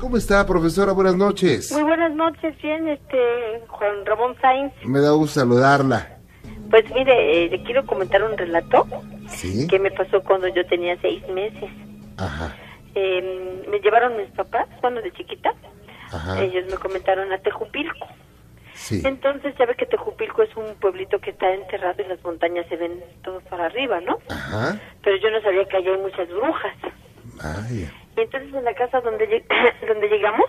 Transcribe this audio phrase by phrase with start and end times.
[0.00, 0.92] ¿Cómo está, profesora?
[0.92, 1.70] Buenas noches.
[1.72, 3.18] Muy buenas noches, bien, este,
[3.68, 4.72] Juan Ramón Sainz.
[4.84, 6.18] Me da gusto saludarla.
[6.70, 8.86] Pues mire, eh, le quiero comentar un relato
[9.28, 9.66] ¿Sí?
[9.68, 11.70] que me pasó cuando yo tenía seis meses.
[12.16, 12.54] Ajá,
[12.94, 15.52] Eh, me llevaron mis papás, cuando de chiquita,
[16.10, 16.42] ajá.
[16.42, 18.06] ellos me comentaron a Tejupilco.
[18.74, 22.66] Sí, Entonces, ya ve que Tejupilco es un pueblito que está enterrado y las montañas
[22.68, 24.18] se ven todo para arriba, ¿no?
[24.30, 24.80] ajá.
[25.04, 26.74] Pero yo no sabía que allá hay muchas brujas.
[27.36, 27.92] Vaya.
[28.16, 29.46] Y entonces en la casa donde, lleg-
[29.88, 30.46] donde llegamos,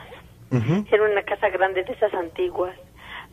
[0.92, 2.76] era una casa grande de esas antiguas,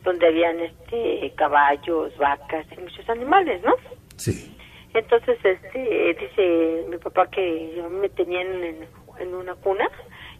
[0.03, 3.73] donde habían este caballos, vacas y muchos animales, ¿no?
[4.15, 4.55] Sí,
[4.93, 7.41] Entonces, este, dice mi papá que
[7.89, 8.87] mí me tenían en,
[9.19, 9.89] en una cuna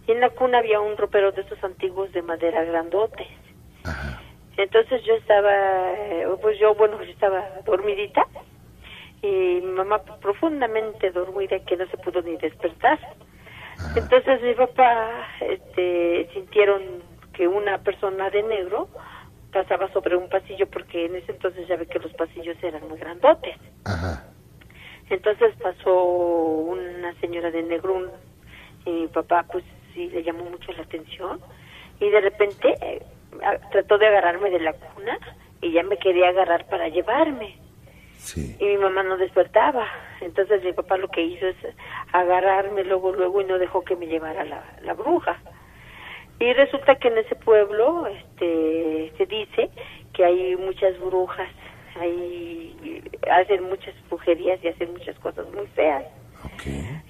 [0.08, 3.28] y en la cuna había un ropero de esos antiguos de madera grandotes.
[3.84, 4.22] ajá.
[4.58, 5.52] Entonces yo estaba,
[5.94, 8.26] eh, pues yo, bueno, yo estaba dormidita
[9.22, 9.28] y
[9.62, 12.98] mi mamá profundamente dormida que no se pudo ni despertar.
[13.96, 16.82] Entonces mi papá, este, sintieron
[17.34, 18.90] que una persona de negro
[19.52, 23.00] pasaba sobre un pasillo porque en ese entonces ya ve que los pasillos eran muy
[23.00, 23.56] grandotes.
[23.86, 24.26] Ajá.
[25.10, 28.12] Entonces pasó una señora de negro un-
[28.86, 29.64] y mi papá pues
[29.94, 31.40] sí le llamó mucho la atención
[32.00, 33.02] y de repente eh,
[33.72, 35.18] trató de agarrarme de la cuna
[35.62, 37.58] y ya me quería agarrar para llevarme
[38.20, 38.58] Sí.
[38.60, 39.88] y mi mamá no despertaba.
[40.22, 41.56] Entonces mi papá lo que hizo es
[42.12, 45.40] agarrarme luego, luego y no dejó que me llevara la, la bruja.
[46.40, 49.70] Y resulta que en ese pueblo este, se dice
[50.14, 51.50] que hay muchas brujas,
[52.00, 56.06] hay, hacen muchas brujerías y hacen muchas cosas muy feas.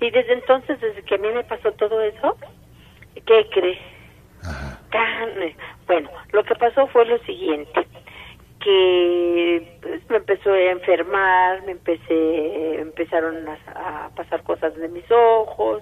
[0.01, 2.37] Y desde entonces, desde que a mí me pasó todo eso,
[3.25, 3.79] ¿qué crees?
[4.43, 4.79] Ajá.
[5.85, 7.87] Bueno, lo que pasó fue lo siguiente,
[8.59, 15.09] que pues, me empezó a enfermar, me empecé, empezaron a, a pasar cosas de mis
[15.11, 15.81] ojos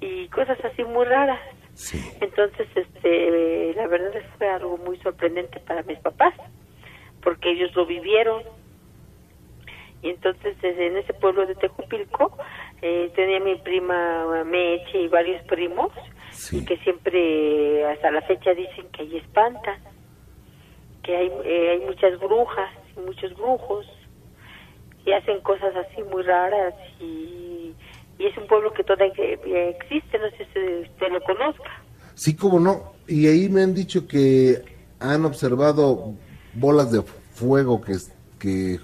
[0.00, 1.40] y cosas así muy raras.
[1.74, 1.98] Sí.
[2.20, 6.34] Entonces, este, la verdad fue algo muy sorprendente para mis papás,
[7.22, 8.42] porque ellos lo vivieron.
[10.02, 12.36] Y entonces, desde en ese pueblo de Tejupilco,
[12.82, 15.90] eh, tenía mi prima Meche y varios primos,
[16.30, 16.58] Sí.
[16.58, 19.80] y que siempre, hasta la fecha, dicen que ahí espantan,
[21.04, 23.86] que hay, eh, hay muchas brujas y muchos brujos,
[25.04, 27.74] y hacen cosas así muy raras, y,
[28.18, 29.12] y es un pueblo que todavía
[29.68, 31.70] existe, no sé si usted lo conozca.
[32.14, 32.94] Sí, cómo no.
[33.06, 34.62] Y ahí me han dicho que
[35.00, 36.14] han observado
[36.54, 37.94] bolas de fuego que,
[38.38, 38.78] que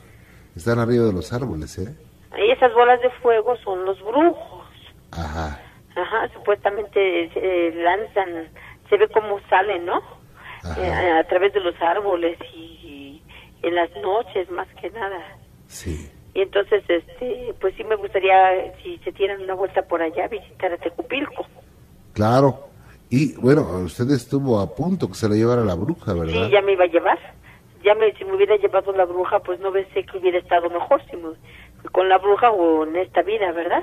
[0.54, 1.94] están arriba de los árboles, ¿eh?
[2.36, 4.66] Y esas bolas de fuego son los brujos.
[5.12, 5.60] Ajá.
[5.96, 8.48] Ajá, supuestamente se lanzan,
[8.88, 10.19] se ve cómo salen, ¿no?
[10.78, 13.22] Eh, a través de los árboles y,
[13.62, 15.36] en las noches más que nada.
[15.68, 16.10] Sí.
[16.34, 20.72] Y entonces, este, pues sí me gustaría, si se dieran una vuelta por allá, visitar
[20.72, 21.46] a Tecupilco.
[22.12, 22.68] Claro.
[23.10, 26.46] Y bueno, usted estuvo a punto que se la llevara la bruja, ¿verdad?
[26.46, 27.18] Sí, ya me iba a llevar.
[27.82, 31.02] Ya me, si me hubiera llevado la bruja, pues no sé que hubiera estado mejor
[31.10, 33.82] si me- con la bruja o en esta vida, ¿verdad?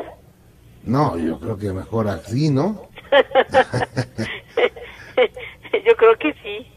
[0.84, 2.88] No, yo creo que mejor así, ¿no?
[5.88, 6.68] Yo creo que sí.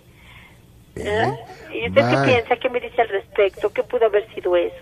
[0.96, 1.04] ¿Eh?
[1.04, 1.34] ¿Eh?
[1.84, 2.10] ¿Y usted Va.
[2.24, 2.56] qué piensa?
[2.56, 3.70] ¿Qué me dice al respecto?
[3.72, 4.76] ¿Qué pudo haber sido eso?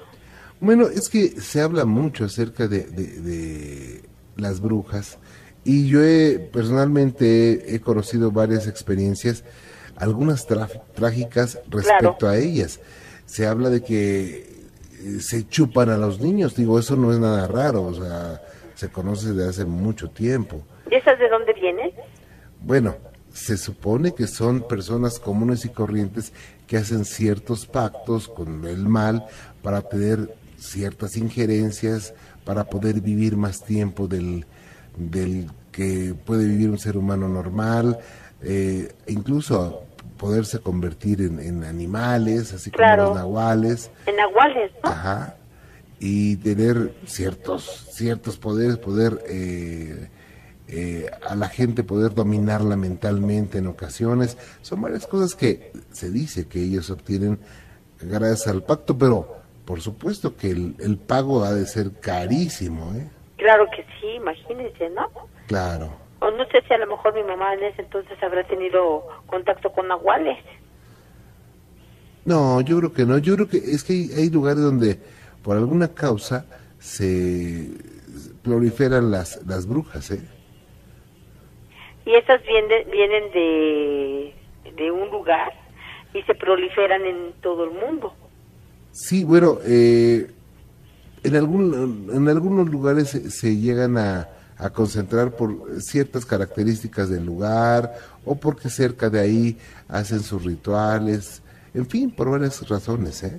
[0.60, 4.02] Bueno, es que se habla mucho acerca de, de- de
[4.36, 5.18] las brujas
[5.64, 9.44] y yo he, personalmente he conocido varias experiencias,
[9.96, 10.46] algunas
[10.94, 12.80] trágicas respecto a ellas.
[13.26, 14.46] Se habla de que
[15.00, 18.40] eh, se chupan a los niños, digo, eso no es nada raro, o sea,
[18.74, 20.62] se conoce desde hace mucho tiempo.
[20.90, 21.92] ¿Y esas de dónde vienen?
[22.62, 22.96] Bueno,
[23.38, 26.32] se supone que son personas comunes y corrientes
[26.66, 29.24] que hacen ciertos pactos con el mal
[29.62, 34.44] para tener ciertas injerencias, para poder vivir más tiempo del,
[34.96, 37.98] del que puede vivir un ser humano normal,
[38.42, 39.82] eh, incluso
[40.16, 43.04] poderse convertir en, en animales, así Claro.
[43.04, 43.90] como los nahuales.
[44.06, 44.90] En Nahuales, ¿no?
[44.90, 45.36] Ajá.
[46.00, 50.08] Y tener ciertos, ciertos poderes, poder eh,
[50.68, 54.36] eh, a la gente poder dominarla mentalmente en ocasiones.
[54.62, 57.38] Son varias cosas que se dice que ellos obtienen
[58.00, 63.08] gracias al pacto, pero por supuesto que el, el pago ha de ser carísimo, ¿eh?
[63.36, 65.08] Claro que sí, imagínense, ¿no?
[65.46, 65.90] Claro.
[66.20, 69.70] O no sé si a lo mejor mi mamá en ese entonces habrá tenido contacto
[69.72, 70.38] con Nahuales.
[72.24, 73.18] No, yo creo que no.
[73.18, 74.98] Yo creo que es que hay, hay lugares donde
[75.42, 76.44] por alguna causa
[76.78, 77.70] se
[78.42, 80.20] proliferan las, las brujas, ¿eh?
[82.08, 84.34] Y esas vienen, vienen de,
[84.74, 85.52] de un lugar
[86.14, 88.14] y se proliferan en todo el mundo.
[88.92, 90.30] Sí, bueno, eh,
[91.22, 94.26] en, algún, en algunos lugares se, se llegan a,
[94.56, 97.92] a concentrar por ciertas características del lugar
[98.24, 101.42] o porque cerca de ahí hacen sus rituales,
[101.74, 103.38] en fin, por varias razones, ¿eh?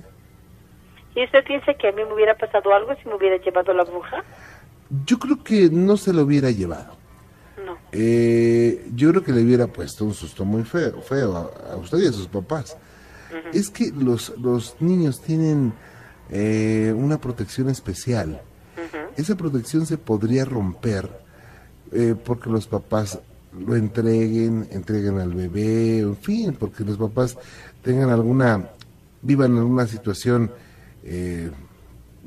[1.16, 3.82] ¿Y usted piensa que a mí me hubiera pasado algo si me hubiera llevado la
[3.82, 4.22] bruja?
[5.06, 6.99] Yo creo que no se lo hubiera llevado.
[7.70, 7.78] No.
[7.92, 11.36] Eh, yo creo que le hubiera puesto un susto muy feo, feo
[11.70, 12.76] a, usted y a sus papás.
[13.52, 15.72] Es que los, los niños tienen
[16.30, 18.42] eh, una protección especial.
[19.16, 21.10] Esa protección se podría romper
[21.92, 23.18] eh, porque los papás
[23.58, 27.36] lo entreguen, entreguen al bebé, en fin, porque los papás
[27.82, 28.70] tengan alguna,
[29.22, 30.50] vivan en alguna situación
[31.02, 31.50] eh,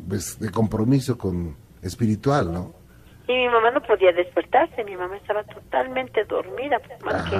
[0.07, 2.73] pues, de compromiso con espiritual, ¿no?
[3.33, 7.39] Y mi mamá no podía despertarse, mi mamá estaba totalmente dormida, pues más que,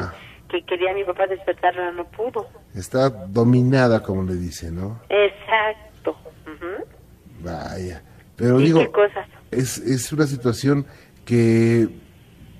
[0.49, 2.47] que, quería mi papá despertarla, no pudo.
[2.73, 4.99] Está dominada, como le dice, ¿no?
[5.09, 6.17] Exacto.
[7.41, 8.01] Vaya,
[8.35, 8.81] pero digo,
[9.51, 10.87] Es, es una situación
[11.25, 11.87] que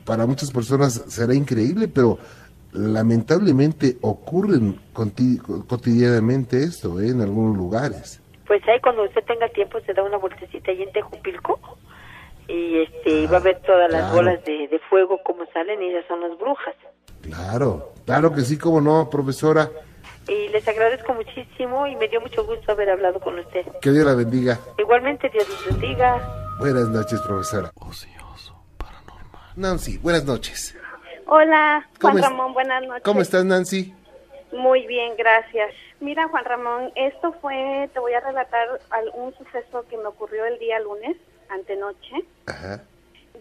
[0.05, 2.19] para muchas personas será increíble, pero
[2.71, 7.09] lamentablemente ocurren cotidianamente esto ¿eh?
[7.09, 8.21] en algunos lugares.
[8.45, 11.59] Pues ahí cuando usted tenga tiempo se da una vueltecita ahí en Tejupilco
[12.47, 16.05] y este va a ver todas las bolas de, de, fuego como salen y ellas
[16.07, 16.75] son las brujas.
[17.21, 19.69] Claro, claro que sí, como no, profesora.
[20.27, 23.65] Y les agradezco muchísimo y me dio mucho gusto haber hablado con usted.
[23.81, 24.59] Que Dios la bendiga.
[24.77, 26.21] Igualmente, Dios los bendiga.
[26.59, 27.71] Buenas noches, profesora.
[27.75, 29.41] Ocioso, paranormal.
[29.55, 30.77] Nancy, buenas noches.
[31.25, 33.03] Hola, Juan Ramón, buenas noches.
[33.03, 33.93] ¿Cómo estás, Nancy?
[34.51, 35.73] Muy bien, gracias.
[35.99, 38.67] Mira, Juan Ramón, esto fue, te voy a relatar
[39.15, 41.17] un suceso que me ocurrió el día lunes,
[41.53, 42.25] antenoche.
[42.45, 42.83] Ajá.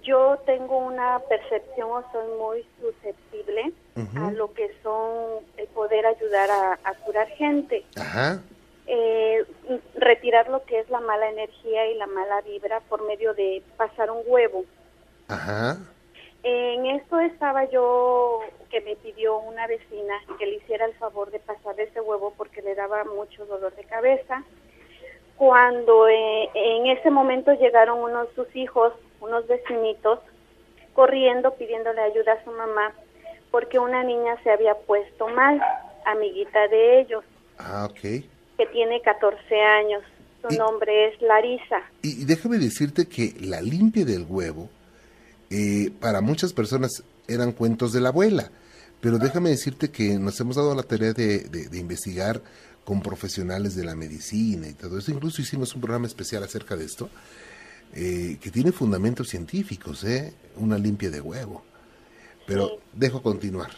[0.03, 3.73] Yo tengo una percepción o soy muy susceptible
[4.17, 7.85] a lo que son el poder ayudar a, curar gente.
[7.97, 8.41] Ajá.
[8.87, 9.44] Eh,
[9.94, 14.11] retirar lo que es la mala energía y la mala vibra por medio de pasar
[14.11, 14.64] un huevo.
[15.29, 15.79] Ajá.
[16.43, 21.38] En esto estaba yo que me pidió una vecina que le hiciera el favor de
[21.38, 24.43] pasar ese huevo porque le daba mucho dolor de cabeza.
[25.42, 30.20] Cuando eh, en ese momento llegaron unos sus hijos, unos vecinitos,
[30.94, 32.92] corriendo pidiéndole ayuda a su mamá
[33.50, 35.60] porque una niña se había puesto mal,
[36.06, 37.24] amiguita de ellos.
[37.58, 38.00] Ah, ok.
[38.00, 40.04] Que tiene 14 años.
[40.42, 41.82] Su nombre es Larisa.
[42.02, 44.68] Y, y déjame decirte que la limpia del huevo
[45.50, 48.52] eh, para muchas personas eran cuentos de la abuela,
[49.02, 52.40] pero déjame decirte que nos hemos dado la tarea de, investigar
[52.84, 55.12] con profesionales de la medicina y todo eso.
[55.12, 57.08] Incluso hicimos un programa especial acerca de esto,
[57.94, 60.32] eh, que tiene fundamentos científicos, ¿eh?
[60.56, 61.62] Una limpia de huevo.
[62.46, 63.70] Pero dejo continuar.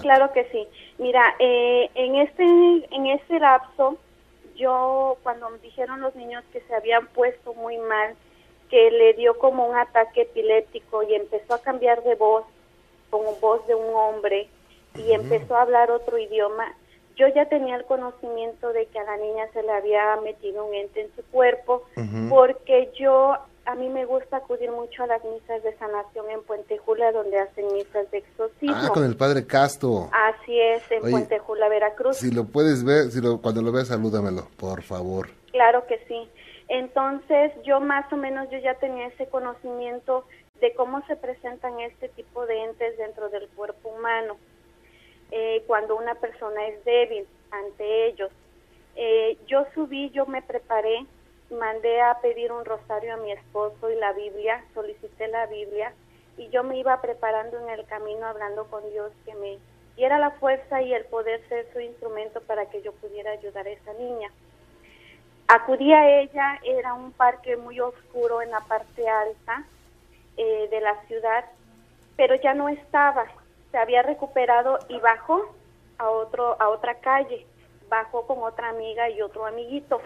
[0.00, 0.66] claro que sí.
[0.98, 3.98] Mira, eh, en este en este lapso,
[4.56, 8.14] yo cuando me dijeron los niños que se habían puesto muy mal,
[8.70, 12.44] que le dio como un ataque epiléptico y empezó a cambiar de voz,
[13.10, 14.48] como voz de un hombre,
[14.94, 16.74] y empezó a hablar otro idioma.
[17.16, 20.74] Yo ya tenía el conocimiento de que a la niña se le había metido un
[20.74, 21.84] ente en su cuerpo,
[22.28, 23.36] porque yo,
[23.66, 27.38] a mí me gusta acudir mucho a las misas de sanación en Puente Jula, donde
[27.38, 28.76] hacen misas de exorcismo.
[28.76, 30.08] Ah, con el padre Casto.
[30.12, 32.16] Así es, en Puente Jula, Veracruz.
[32.16, 35.28] Si lo puedes ver, si lo, cuando lo veas, salúdamelo, por favor.
[35.50, 36.28] Claro que sí.
[36.68, 40.24] Entonces yo más o menos yo ya tenía ese conocimiento
[40.62, 44.36] de cómo se presentan este tipo de entes dentro del cuerpo humano
[45.32, 48.30] eh, cuando una persona es débil ante ellos.
[48.94, 51.06] Eh, yo subí, yo me preparé,
[51.50, 55.92] mandé a pedir un rosario a mi esposo y la Biblia, solicité la Biblia
[56.36, 59.58] y yo me iba preparando en el camino hablando con Dios que me
[59.96, 63.70] diera la fuerza y el poder ser su instrumento para que yo pudiera ayudar a
[63.70, 64.30] esa niña.
[65.48, 69.64] Acudí a ella, era un parque muy oscuro en la parte alta
[70.36, 71.44] eh, de la ciudad,
[72.16, 73.26] pero ya no estaba,
[73.72, 75.52] se había recuperado y bajó
[75.98, 77.46] a otro a otra calle,
[77.88, 80.00] bajó con otra amiga y otro amiguito.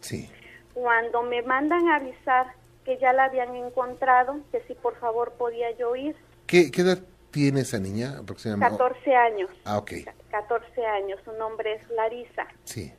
[0.00, 0.30] Sí.
[0.74, 5.70] Cuando me mandan a avisar que ya la habían encontrado, que si por favor podía
[5.72, 6.14] yo ir.
[6.46, 6.98] ¿Qué, qué edad
[7.30, 8.78] tiene esa niña aproximadamente?
[8.78, 9.50] 14 años.
[9.64, 9.92] Ah, ok.
[10.30, 12.46] 14 años, su nombre es Larisa.
[12.64, 12.92] Sí.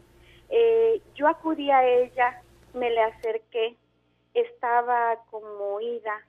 [0.49, 2.41] Eh, yo acudí a ella,
[2.73, 3.77] me le acerqué,
[4.33, 6.25] estaba como ida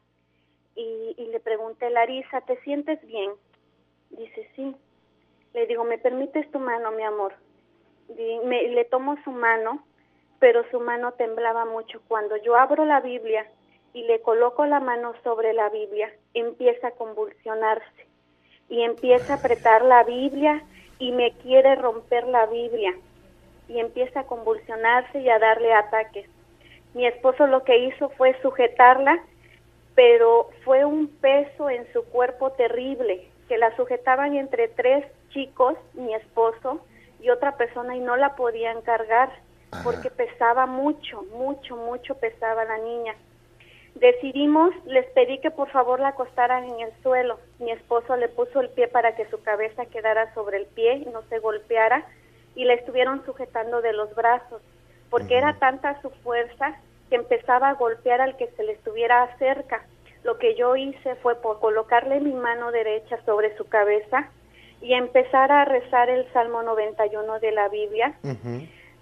[0.74, 3.32] y, le pregunté, Larisa, ¿te sientes bien?
[4.10, 4.76] Dice, sí.
[5.54, 7.34] Le digo, ¿me permites tu mano, mi amor?
[8.16, 9.84] le tomo su mano,
[10.38, 12.00] pero su mano temblaba mucho.
[12.08, 13.46] Cuando yo abro la Biblia
[13.92, 18.06] y le coloco la mano sobre la Biblia, empieza a convulsionarse
[18.68, 20.62] y empieza a apretar la Biblia
[20.98, 22.94] y me quiere romper la Biblia
[23.68, 26.28] y empieza a convulsionarse y a darle ataques.
[26.94, 29.22] Mi esposo lo que hizo fue sujetarla,
[29.94, 36.14] pero fue un peso en su cuerpo terrible, que la sujetaban entre tres chicos, mi
[36.14, 36.80] esposo
[37.20, 39.28] y otra persona, y no la podían cargar
[39.82, 43.16] porque pesaba mucho, mucho, mucho pesaba la niña.
[43.96, 47.40] Decidimos, les pedí que por favor la acostaran en el suelo.
[47.58, 51.06] Mi esposo le puso el pie para que su cabeza quedara sobre el pie y
[51.06, 52.06] no se golpeara
[52.54, 54.62] y la estuvieron sujetando de los brazos,
[55.10, 56.76] porque era tanta su fuerza
[57.08, 59.82] que empezaba a golpear al que se le estuviera cerca.
[60.22, 64.28] Lo que yo hice fue por colocarle mi mano derecha sobre su cabeza
[64.80, 68.14] y empezar a rezar el Salmo 91 de la Biblia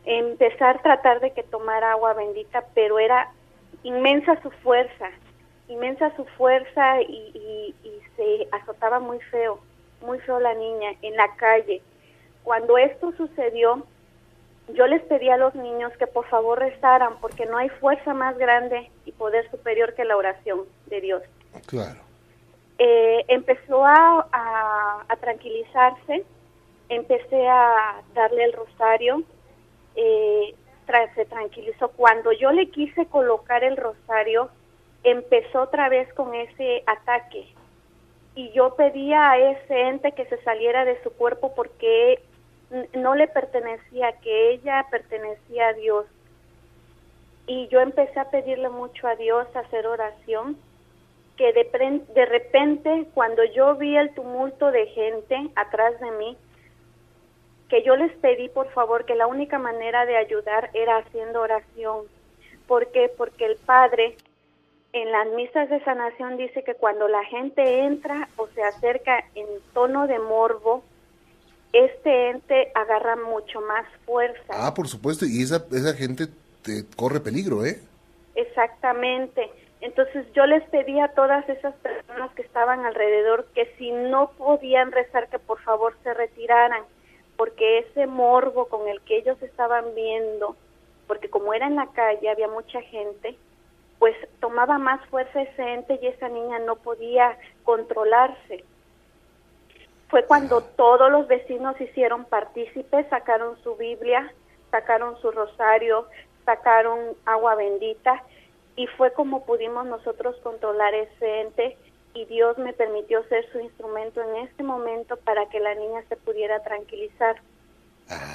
[0.09, 3.31] empezar a tratar de que tomara agua bendita, pero era
[3.83, 5.11] inmensa su fuerza,
[5.69, 7.75] inmensa su fuerza y,
[8.17, 9.61] se azotaba muy feo,
[10.01, 11.81] muy feo la niña en la calle.
[12.43, 13.87] Cuando esto sucedió,
[14.75, 18.37] yo les pedí a los niños que por favor rezaran, porque no hay fuerza más
[18.39, 21.23] grande y poder superior que la oración de Dios.
[21.67, 22.01] Claro.
[22.79, 24.27] Eh, empezó a,
[25.09, 26.25] a tranquilizarse,
[26.89, 29.23] empecé a darle el rosario,
[29.97, 30.55] eh,
[31.15, 31.89] se tranquilizó.
[31.89, 34.49] Cuando yo le quise colocar el rosario,
[35.05, 37.47] empezó otra vez con ese ataque.
[38.35, 42.23] Y yo pedía a ese ente que se saliera de su cuerpo porque
[42.95, 46.07] no le pertenecía, que ella pertenecía a Dios.
[47.47, 50.59] Y yo empecé a pedirle mucho a Dios, a hacer oración,
[51.37, 56.37] que de, de repente cuando yo vi el tumulto de gente atrás de mí,
[57.69, 62.07] que yo les pedí por favor que la única manera de ayudar era haciendo oración.
[62.67, 63.11] ¿Por qué?
[63.17, 64.17] Porque el Padre
[64.93, 69.47] en las misas de sanación dice que cuando la gente entra o se acerca en
[69.75, 70.83] tono de morbo,
[71.73, 74.41] este ente agarra mucho más fuerza.
[74.51, 76.29] Ah, por supuesto, y esa, esa gente
[76.63, 77.81] te corre peligro, ¿eh?
[78.35, 79.51] Exactamente.
[79.81, 84.91] Entonces yo les pedí a todas esas personas que estaban alrededor que si no podían
[84.91, 86.83] rezar, que por favor se retiraran
[87.37, 90.57] porque ese morbo con el que ellos estaban viendo,
[91.07, 93.37] porque como era en la calle, había mucha gente,
[94.01, 98.65] pues tomaba más fuerza ese ente y esa niña no podía controlarse.
[100.09, 104.33] Fue cuando todos los vecinos hicieron partícipes, sacaron su Biblia,
[104.71, 106.07] sacaron su rosario,
[106.47, 108.23] sacaron agua bendita
[108.75, 111.77] y fue como pudimos nosotros controlar ese ente
[112.15, 116.17] y Dios me permitió ser su instrumento en este momento para que la niña se
[116.17, 117.37] pudiera tranquilizar.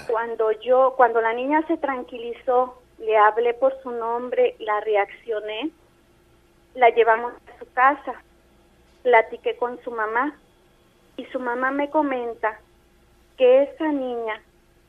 [0.08, 5.72] Cuando yo, cuando la niña se tranquilizó, le hablé por su nombre, la reaccioné,
[6.76, 8.22] la llevamos a su casa,
[9.02, 10.38] platiqué con su mamá
[11.18, 12.60] y su mamá me comenta
[13.38, 14.42] que esa niña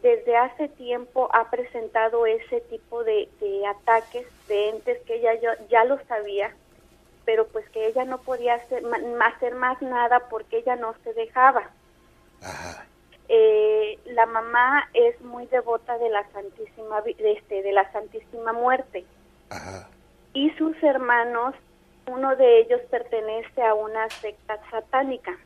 [0.03, 3.29] desde hace tiempo ha presentado ese tipo de,
[3.69, 6.55] ataques de entes que ella ya, ya lo sabía
[7.25, 8.83] pero pues que ella no podía hacer,
[9.21, 11.71] hacer más nada porque ella no se dejaba.
[13.29, 19.05] Eh, la mamá es muy devota de la Santísima, este, de la Santísima Muerte.
[20.35, 21.55] Y sus hermanos,
[22.07, 25.37] uno de ellos pertenece a una secta satánica.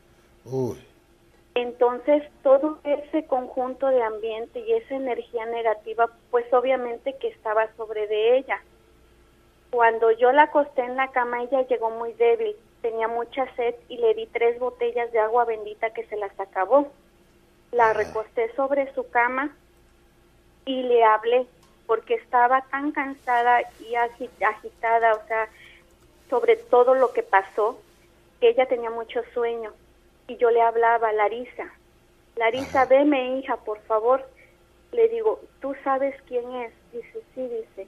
[1.55, 8.07] Entonces, todo ese conjunto de ambiente y esa energía negativa, pues obviamente que estaba sobre
[8.07, 8.61] de ella.
[9.71, 13.97] Cuando yo la acosté en la cama, ella llegó muy débil, tenía mucha sed y
[13.97, 16.87] le di tres botellas de agua bendita que se las acabó.
[17.71, 19.55] La recosté sobre su cama
[20.65, 21.45] y le hablé
[21.85, 25.49] porque estaba tan cansada y agitada, o sea,
[26.29, 27.79] sobre todo lo que pasó,
[28.39, 29.73] que ella tenía mucho sueño.
[30.29, 31.73] Y yo le hablaba, Larisa,
[32.35, 34.23] Larisa, veme hija, por favor.
[34.91, 36.71] Le digo, ¿tú sabes quién es?
[36.93, 37.87] Dice, sí, dice.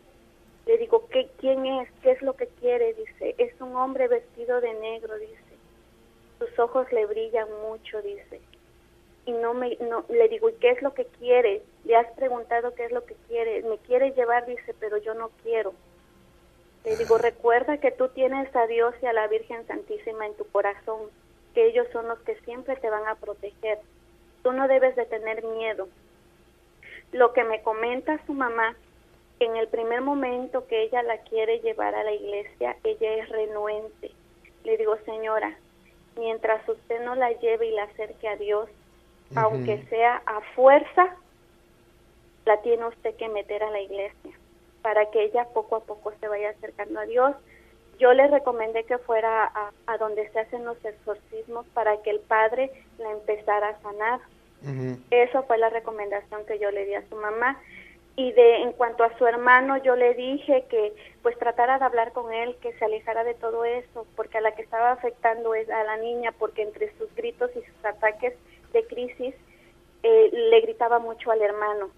[0.65, 1.88] Le digo, ¿qué, ¿quién es?
[2.01, 2.95] ¿Qué es lo que quiere?
[2.95, 5.38] Dice, es un hombre vestido de negro, dice.
[6.39, 8.41] Sus ojos le brillan mucho, dice.
[9.27, 11.62] Y no me, no, le digo, ¿y qué es lo que quiere?
[11.86, 13.62] Le has preguntado qué es lo que quiere.
[13.62, 15.74] Me quiere llevar, dice, pero yo no quiero.
[16.86, 20.45] Le digo, recuerda que tú tienes a Dios y a la Virgen Santísima en tu
[20.48, 21.12] corazón,
[21.53, 23.79] que ellos son los que siempre te van a proteger.
[24.43, 25.88] Tú no debes de tener miedo.
[27.12, 28.75] Lo que me comenta su mamá
[29.39, 34.12] en el primer momento que ella la quiere llevar a la iglesia, ella es renuente.
[34.63, 35.58] Le digo, señora,
[36.15, 38.70] mientras usted no la lleve y la acerque a Dios,
[39.36, 41.15] aunque sea a fuerza,
[42.46, 44.31] la tiene usted que meter a la iglesia
[44.81, 47.36] para que ella poco a poco se vaya acercando a Dios.
[48.01, 52.20] Yo le recomendé que fuera a, a donde se hacen los exorcismos para que el
[52.20, 54.20] Padre la empezara a sanar.
[55.12, 57.62] Eso fue la recomendación que yo le di a su mamá.
[58.15, 62.12] Y de en cuanto a su hermano yo le dije que pues tratara de hablar
[62.12, 65.70] con él que se alejara de todo eso porque a la que estaba afectando es
[65.70, 68.34] a la niña porque entre sus gritos y sus ataques
[68.74, 69.36] de crisis
[70.01, 71.91] eh, le gritaba mucho al hermano.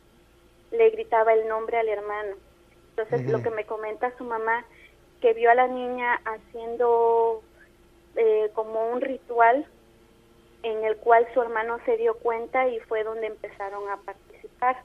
[0.71, 2.35] Le gritaba el nombre al hermano.
[2.89, 4.65] Entonces lo que me comenta su mamá
[5.23, 7.41] que vio a la niña haciendo
[8.17, 9.65] eh, como un ritual
[10.63, 14.83] en el cual su hermano se dio cuenta y fue donde empezaron a participar.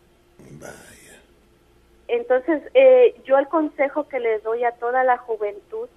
[2.07, 5.88] Entonces, eh, yo el consejo que les doy a toda la juventud,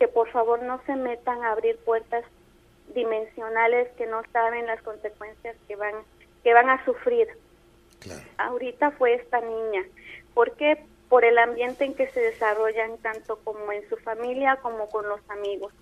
[0.00, 2.24] que por favor no se metan a abrir puertas
[2.96, 5.94] dimensionales que no saben las consecuencias que van
[6.42, 7.28] que van a sufrir.
[8.38, 9.84] Ahorita fue esta niña.
[10.34, 10.84] ¿Por qué?
[11.08, 15.20] Por el ambiente en que se desarrollan tanto como en su familia como con los
[15.30, 15.72] amigos.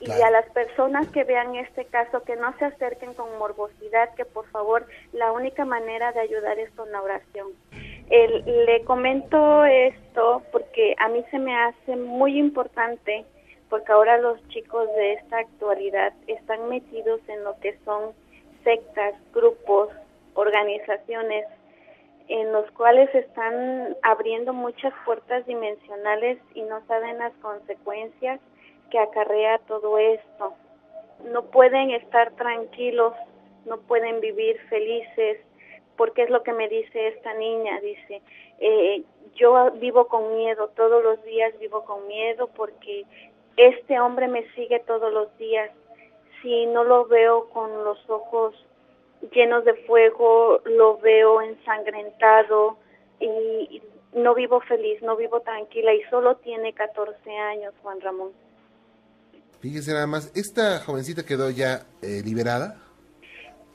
[0.00, 4.24] Y a las personas que vean este caso, que no se acerquen con morbosidad, que
[4.24, 7.48] por favor la única manera de ayudar es con la oración.
[8.10, 13.24] le comento esto porque a mí se me hace muy importante,
[13.70, 18.12] porque ahora los chicos de esta actualidad están metidos en lo que son
[18.64, 19.90] sectas, grupos,
[20.34, 21.46] organizaciones,
[22.28, 28.40] en los cuales están abriendo muchas puertas dimensionales y no saben las consecuencias
[28.90, 30.54] que acarrea todo esto.
[31.30, 33.14] No pueden estar tranquilos,
[33.64, 35.38] no pueden vivir felices,
[35.96, 38.22] porque es lo que me dice esta niña, dice,
[38.58, 39.02] eh,
[39.34, 43.04] yo vivo con miedo, todos los días vivo con miedo porque
[43.56, 45.70] este hombre me sigue todos los días.
[46.40, 48.54] Si no lo veo con los ojos
[49.30, 52.78] llenos de fuego, lo veo ensangrentado
[53.20, 53.82] y
[54.14, 58.30] no vivo feliz, no vivo tranquila y solo tiene 14 años, Juan Ramón.
[59.60, 62.76] Fíjese nada más, ¿esta jovencita quedó ya eh, liberada?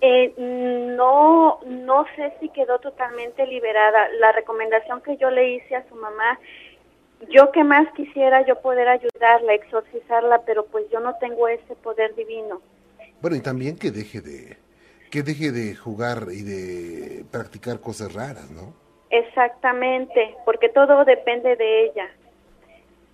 [0.02, 4.10] Eh, no, no sé si quedó totalmente liberada.
[4.20, 6.40] La recomendación que yo le hice a su mamá,
[7.30, 12.14] yo que más quisiera yo poder ayudarla, exorcizarla, pero pues yo no tengo ese poder
[12.16, 12.62] divino.
[13.22, 14.58] Bueno, y también que deje de,
[15.10, 18.74] que deje de jugar y de practicar cosas raras, ¿no?
[19.10, 22.10] Exactamente, porque todo depende de ella.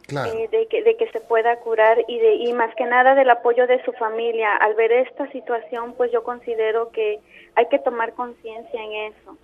[0.09, 3.29] Eh, de, que, de que se pueda curar y, de, y más que nada del
[3.29, 4.55] apoyo de su familia.
[4.57, 7.19] Al ver esta situación, pues yo considero que
[7.55, 9.37] hay que tomar conciencia en eso.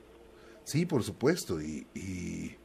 [0.66, 2.56] Sí, por supuesto, y, y,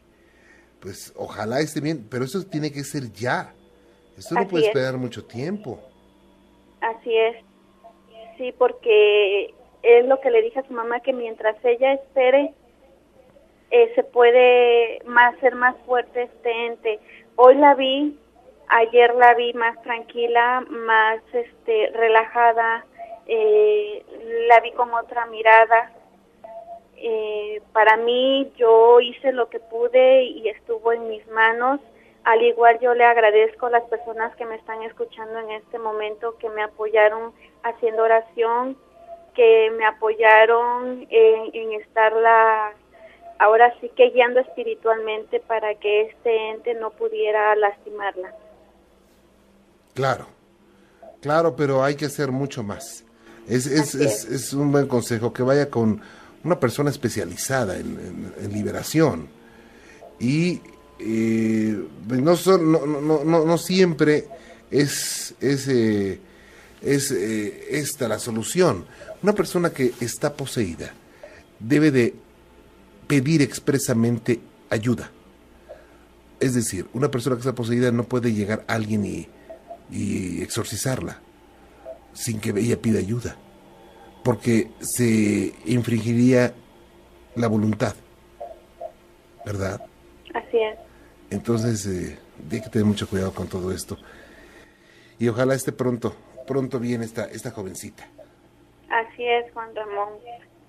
[0.80, 3.54] pues ojalá esté bien, pero eso tiene que ser ya.
[4.18, 5.80] Esto no puede esperar mucho tiempo.
[6.80, 7.36] Así es.
[8.36, 12.52] Sí, porque es lo que le dije a su mamá, que mientras ella espere,
[13.70, 17.00] eh, se puede más ser más fuerte este ente
[17.36, 18.16] Hoy la vi,
[18.68, 22.86] ayer la vi más tranquila, más este, relajada,
[23.26, 24.04] eh,
[24.48, 25.90] la vi con otra mirada.
[26.96, 31.80] Eh, para mí yo hice lo que pude y estuvo en mis manos.
[32.22, 36.38] Al igual yo le agradezco a las personas que me están escuchando en este momento,
[36.38, 37.32] que me apoyaron
[37.64, 38.76] haciendo oración,
[39.34, 42.72] que me apoyaron en, en estarla
[43.38, 48.34] ahora sí que guiando espiritualmente para que este ente no pudiera lastimarla.
[49.94, 50.26] Claro,
[51.20, 53.04] claro, pero hay que hacer mucho más.
[53.48, 56.00] Es, es, es, un buen consejo que vaya con
[56.42, 59.28] una persona especializada en, liberación.
[60.18, 60.60] Y
[60.98, 64.24] eh, no, son, no, no, no, no, siempre
[64.70, 66.20] es, es, eh,
[66.80, 68.86] es eh, esta la solución.
[69.24, 70.92] Una persona que está poseída
[71.58, 72.14] debe de
[73.06, 75.10] pedir expresamente ayuda.
[76.40, 81.22] Es decir, una persona que está poseída no puede llegar a alguien y, exorcizarla
[82.12, 83.38] sin que ella pida ayuda,
[84.22, 86.52] porque se infringiría
[87.34, 87.94] la voluntad,
[89.46, 89.80] ¿verdad?
[90.34, 90.78] Así es.
[91.30, 92.18] Entonces, eh,
[92.52, 93.96] hay que tener mucho cuidado con todo esto.
[95.18, 96.14] Y ojalá esté pronto,
[96.46, 98.06] pronto bien esta, esta jovencita.
[98.94, 100.10] Así es, Juan Ramón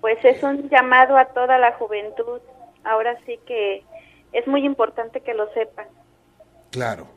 [0.06, 2.40] pues es un llamado a toda la juventud.
[2.84, 3.82] Ahora sí que
[4.32, 5.88] es muy importante que lo sepan.
[6.70, 7.08] Claro,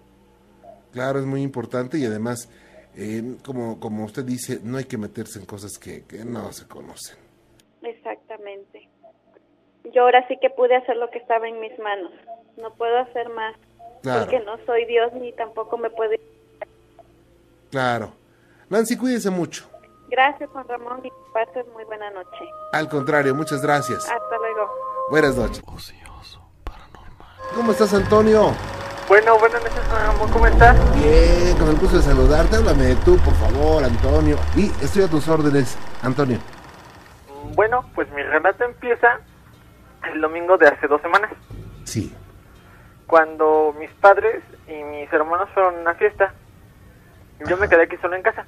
[0.91, 2.49] claro, es muy importante y además,
[2.95, 7.17] eh, como, como usted dice, no hay que meterse en cosas que, no se conocen.
[7.83, 8.89] Exactamente.
[9.93, 12.11] Yo ahora sí que pude hacer lo que estaba en mis manos.
[12.57, 13.55] No puedo hacer más.
[14.01, 16.19] Porque no soy Dios ni tampoco me puede.
[17.69, 18.13] Claro.
[18.69, 19.69] Nancy, cuídese mucho.
[20.09, 22.49] Gracias, Juan Ramón, y pases muy buena noche.
[22.73, 23.99] Al contrario, muchas gracias.
[24.05, 24.73] Hasta luego.
[25.11, 25.61] Buenas noches.
[27.55, 28.53] ¿Cómo estás, Antonio?
[29.07, 30.95] Bueno, buenas noches, Juan Ramón, ¿cómo estás?
[30.95, 32.55] Bien, con el gusto de saludarte.
[32.55, 34.37] Háblame de tú, por favor, Antonio.
[34.55, 36.39] Y estoy a tus órdenes, Antonio.
[37.55, 39.19] Bueno, pues mi relato empieza
[40.11, 41.31] el domingo de hace dos semanas.
[41.83, 42.15] Sí.
[43.07, 46.33] Cuando mis padres y mis hermanos fueron a una fiesta,
[47.47, 48.45] yo me quedé aquí solo en casa.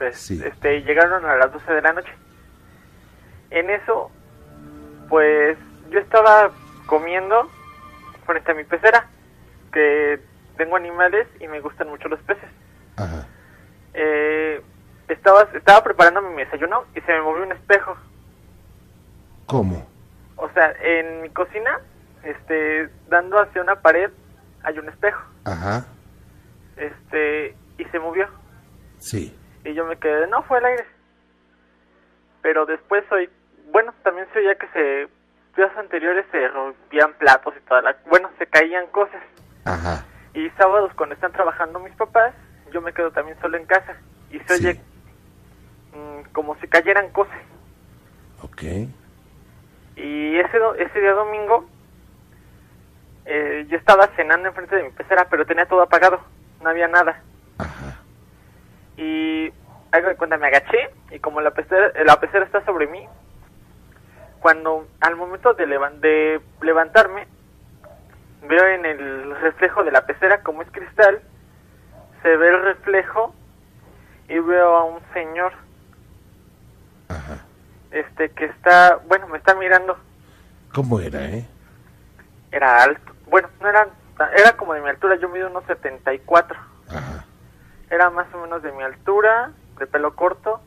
[0.00, 2.10] Pues, este, llegaron a las 12 de la noche.
[3.50, 4.10] En eso,
[5.10, 5.58] pues
[5.90, 6.52] yo estaba
[6.86, 7.50] comiendo
[8.24, 9.10] frente a mi pecera,
[9.70, 10.18] que
[10.56, 12.48] tengo animales y me gustan mucho los peces.
[12.96, 13.26] Ajá.
[13.92, 14.62] Eh,
[15.08, 17.94] estaba, estaba preparando mi desayuno y se me movió un espejo.
[19.44, 19.86] ¿Cómo?
[20.36, 21.78] O sea, en mi cocina,
[22.22, 24.10] este, dando hacia una pared,
[24.62, 25.20] hay un espejo.
[25.44, 25.84] Ajá.
[26.78, 28.26] Este, y se movió.
[28.96, 29.36] Sí.
[29.64, 30.84] Y yo me quedé, no, fue el aire.
[32.42, 33.28] Pero después hoy,
[33.70, 35.08] bueno, también se oía que se,
[35.56, 39.22] días anteriores se rompían platos y toda la, bueno, se caían cosas.
[39.64, 40.04] Ajá.
[40.34, 42.34] Y sábados cuando están trabajando mis papás,
[42.72, 43.96] yo me quedo también solo en casa.
[44.30, 44.80] Y se oye
[45.92, 47.38] mm, como si cayeran cosas.
[48.42, 48.62] Ok.
[49.96, 51.68] Y ese, ese día domingo,
[53.26, 56.20] eh, yo estaba cenando enfrente de mi pecera, pero tenía todo apagado,
[56.62, 57.22] no había nada.
[59.02, 59.52] Y
[59.92, 63.06] hago de cuenta, me agaché y como la pecera, la pecera está sobre mí,
[64.40, 67.26] cuando al momento de, de levantarme,
[68.46, 71.20] veo en el reflejo de la pecera, como es cristal,
[72.22, 73.34] se ve el reflejo
[74.28, 75.52] y veo a un señor
[77.08, 77.40] Ajá
[77.90, 79.98] este que está, bueno, me está mirando.
[80.72, 81.46] ¿Cómo era, eh?
[82.52, 83.12] Era alto.
[83.28, 83.88] Bueno, no era,
[84.36, 86.58] era como de mi altura, yo mido unos 74.
[86.88, 87.24] Ajá.
[87.90, 90.60] Era más o menos de mi altura, de pelo corto,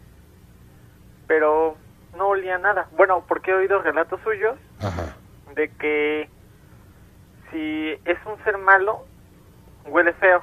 [1.27, 1.77] pero
[2.17, 2.87] no olía nada.
[2.97, 5.15] Bueno, porque he oído relatos suyos Ajá.
[5.55, 6.29] de que
[7.51, 9.05] si es un ser malo,
[9.85, 10.41] huele feo.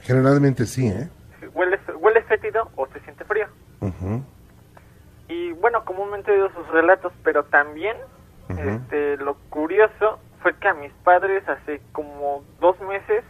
[0.00, 1.08] Generalmente sí, ¿eh?
[1.54, 3.46] Huele, huele fétido o se siente frío.
[5.28, 7.96] Y bueno, comúnmente he oído sus relatos, pero también
[8.48, 13.22] este, lo curioso fue que a mis padres hace como dos meses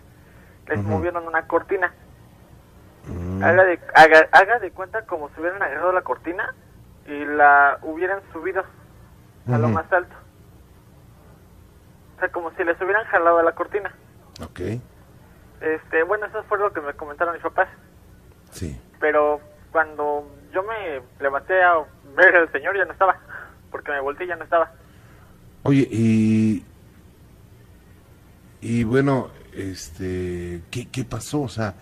[0.69, 1.93] les movieron una cortina.
[3.07, 3.43] Mm.
[3.43, 6.55] haga, de, haga, de cuenta como si hubieran agarrado la cortina
[7.07, 8.65] y la hubieran subido
[9.51, 10.15] a lo más alto.
[12.17, 13.93] O sea, como si les hubieran jalado a la cortina.
[14.43, 14.61] Ok.
[15.61, 17.69] Este, bueno, eso fue lo que me comentaron mis papás.
[18.53, 18.81] Sí.
[19.01, 19.41] Pero
[19.73, 21.83] cuando yo me levanté a
[22.17, 23.17] ver al señor ya no estaba,
[23.71, 24.71] porque me volteé y ya no estaba.
[25.63, 26.65] Oye, y
[28.61, 31.43] y bueno, este, ¿qué, ¿qué pasó?
[31.43, 31.75] O sea,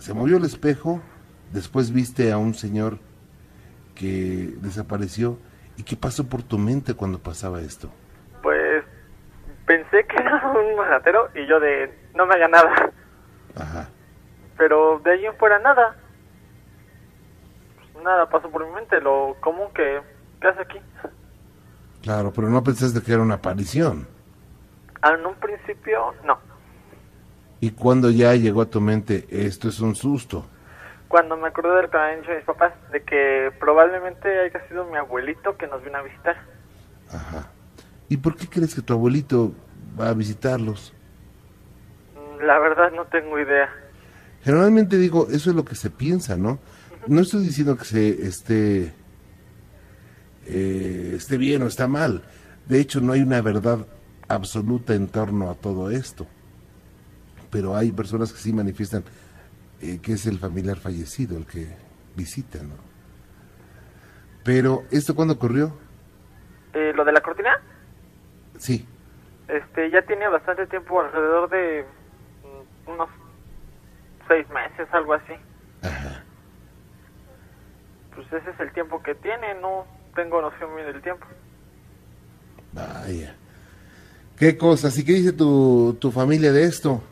[0.00, 1.00] se movió el espejo,
[1.52, 2.98] después viste a un señor
[3.94, 5.38] que desapareció,
[5.76, 7.90] ¿y qué pasó por tu mente cuando pasaba esto?
[8.42, 8.84] Pues
[9.66, 12.90] pensé que era un ratero y yo de no me haga nada.
[13.54, 13.88] Ajá.
[14.58, 15.96] Pero de ahí en fuera nada
[18.02, 20.00] nada pasó por mi mente, lo común que,
[20.40, 20.78] ¿qué hace aquí?
[22.02, 24.06] Claro, pero no pensaste que era una aparición.
[25.02, 26.38] Ah, en un principio, no.
[27.60, 30.46] ¿Y cuando ya llegó a tu mente, esto es un susto?
[31.08, 34.96] Cuando me acordé del que habían dicho mis papás, de que probablemente haya sido mi
[34.96, 36.36] abuelito que nos vino a visitar.
[37.12, 37.50] Ajá.
[38.08, 39.52] ¿Y por qué crees que tu abuelito
[40.00, 40.94] va a visitarlos?
[42.14, 43.68] Mm, la verdad no tengo idea.
[44.42, 46.58] Generalmente digo, eso es lo que se piensa, ¿no?
[47.06, 48.92] no estoy diciendo que se esté,
[50.46, 52.22] eh, esté bien o está mal.
[52.66, 53.86] De hecho, no hay una verdad
[54.28, 56.26] absoluta en torno a todo esto.
[57.50, 59.04] Pero hay personas que sí manifiestan
[59.80, 61.68] eh, que es el familiar fallecido el que
[62.16, 62.74] visita, ¿no?
[64.44, 65.76] Pero, ¿esto cuándo ocurrió?
[66.72, 67.60] Eh, ¿Lo de la cortina?
[68.58, 68.86] Sí.
[69.48, 71.84] Este, ya tiene bastante tiempo, alrededor de
[72.42, 73.08] mm, unos
[74.28, 75.34] seis meses, algo así.
[75.82, 76.24] Ajá
[78.20, 81.26] pues ese es el tiempo que tiene, no tengo noción bien del tiempo.
[82.72, 83.34] Vaya.
[84.36, 84.96] ¿Qué cosas?
[84.98, 87.02] ¿Y qué dice tu, tu familia de esto?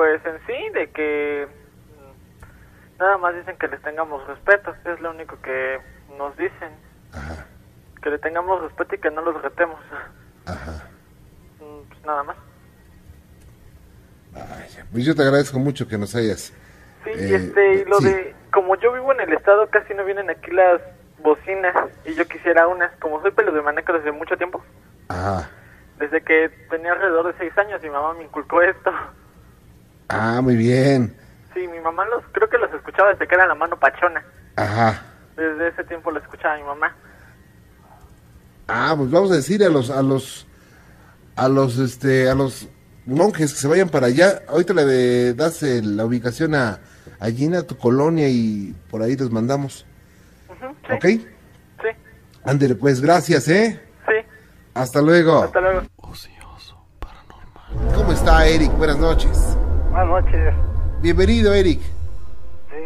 [0.00, 5.10] Pues en sí, de que mm, nada más dicen que les tengamos respeto, es lo
[5.10, 5.78] único que
[6.16, 6.70] nos dicen.
[7.12, 7.46] Ajá.
[8.02, 9.78] Que le tengamos respeto y que no los retemos.
[10.46, 10.86] Ajá.
[11.60, 12.36] Mm, pues nada más.
[14.32, 16.54] Vaya, pues yo te agradezco mucho que nos hayas.
[17.04, 20.30] Sí, y este, y lo de como yo vivo en el estado, casi no vienen
[20.30, 20.80] aquí las
[21.18, 21.74] bocinas
[22.06, 22.90] y yo quisiera unas.
[23.00, 23.60] Como soy pelo de
[23.92, 24.64] desde mucho tiempo.
[25.98, 28.90] Desde que tenía alrededor de seis años, mi mamá me inculcó esto.
[30.10, 31.14] Ah, muy bien.
[31.54, 34.24] Sí, mi mamá los, creo que los escuchaba desde que era la mano pachona.
[34.56, 35.02] Ajá.
[35.36, 36.94] Desde ese tiempo lo escuchaba mi mamá.
[38.66, 40.46] Ah, pues vamos a decir a los, a los,
[41.36, 42.68] a los, este, a los
[43.06, 44.42] monjes que se vayan para allá.
[44.48, 46.80] Ahorita le das la ubicación a,
[47.20, 49.86] allí en tu colonia y por ahí les mandamos.
[50.92, 51.04] ¿Ok?
[51.04, 51.26] Sí.
[52.44, 53.80] Ándele, pues gracias, ¿eh?
[54.06, 54.14] Sí.
[54.74, 55.44] Hasta luego.
[55.44, 55.82] Hasta luego.
[55.96, 57.94] Ocioso paranormal.
[57.94, 58.72] ¿Cómo está Eric?
[58.72, 59.56] Buenas noches.
[59.90, 60.54] Buenas noches.
[61.00, 61.80] Bienvenido, Eric.
[61.80, 62.76] Sí.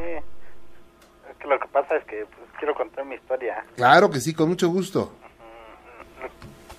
[1.31, 3.63] Es que lo que pasa es que pues, quiero contar mi historia.
[3.77, 5.13] Claro que sí, con mucho gusto.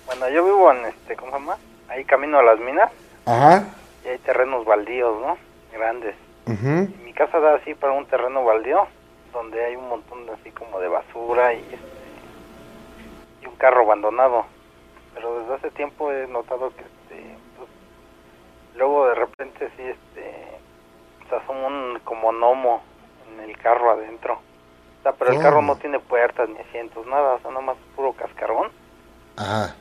[0.06, 1.56] Bueno, yo vivo en este, ¿cómo se llama?
[1.88, 2.90] Ahí camino a las minas.
[3.24, 3.68] Ajá.
[4.04, 5.38] Y hay terrenos baldíos, ¿no?
[5.72, 6.16] Grandes.
[7.04, 8.88] mi casa da así para un terreno baldío,
[9.32, 11.78] donde hay un montón de, así como de basura y, este,
[13.42, 14.44] y un carro abandonado.
[15.14, 16.95] Pero desde hace tiempo he notado que
[18.76, 20.58] luego de repente sí, este,
[21.28, 22.82] se asoma un como gnomo
[23.28, 24.34] en el carro adentro.
[24.34, 27.76] O sea, pero el carro no tiene puertas ni asientos, nada, o sea, nada más
[27.94, 28.70] puro cascarón.
[29.36, 29.74] Ajá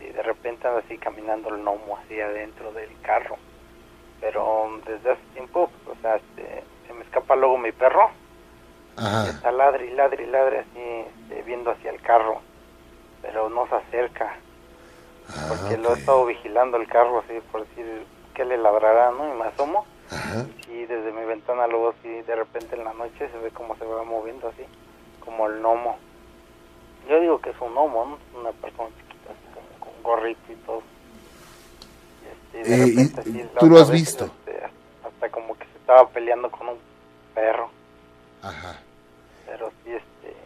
[0.00, 3.36] y de repente anda así caminando el gnomo así adentro del carro.
[4.20, 8.10] Pero desde hace tiempo, o sea, este, se me escapa luego mi perro.
[9.28, 12.40] Está ladre y ladre y ladre así, este, viendo hacia el carro.
[13.22, 14.36] Pero no se acerca.
[15.30, 19.32] Ah, porque lo he estado vigilando el carro así por decir que le ladrará, ¿no?
[19.32, 19.86] Y me asomo.
[20.68, 23.84] Y desde mi ventana luego así de repente en la noche se ve como se
[23.84, 24.64] va moviendo así,
[25.24, 25.98] como el gnomo.
[27.08, 28.40] Yo digo que es un gnomo, ¿no?
[28.40, 28.90] Una persona
[30.02, 30.82] gorrito y todo.
[32.52, 34.24] Este, eh, ¿Tú lo has visto?
[34.24, 34.64] Este,
[35.04, 36.78] hasta como que se estaba peleando con un
[37.34, 37.70] perro.
[38.42, 38.80] Ajá.
[39.46, 40.36] Pero sí, este.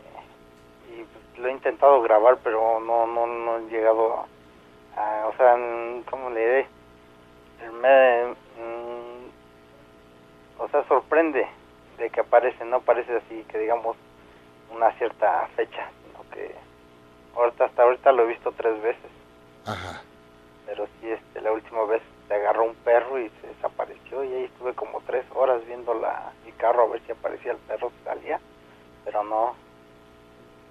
[0.90, 4.26] Y pues, lo he intentado grabar, pero no, no, no he llegado
[4.96, 5.26] a.
[5.26, 5.56] o sea,
[6.10, 6.66] ¿cómo le diré?
[7.70, 9.28] Me, mm,
[10.58, 11.46] o sea, sorprende
[11.98, 13.96] de que aparece, no aparece así que digamos
[14.70, 16.54] una cierta fecha, sino que
[17.36, 19.10] ahorita hasta ahorita lo he visto tres veces.
[19.66, 20.02] Ajá.
[20.66, 24.44] Pero sí, este, la última vez se agarró un perro y se desapareció y ahí
[24.44, 28.04] estuve como tres horas viendo la, mi carro a ver si aparecía el perro que
[28.04, 28.40] salía,
[29.04, 29.54] pero no,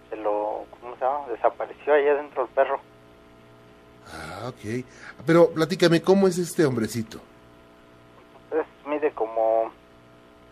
[0.10, 1.28] se lo, ¿cómo se llama?
[1.28, 2.80] Desapareció ahí adentro el perro.
[4.12, 4.86] Ah, ok.
[5.26, 7.20] Pero platícame, ¿cómo es este hombrecito?
[8.50, 9.72] Pues mide como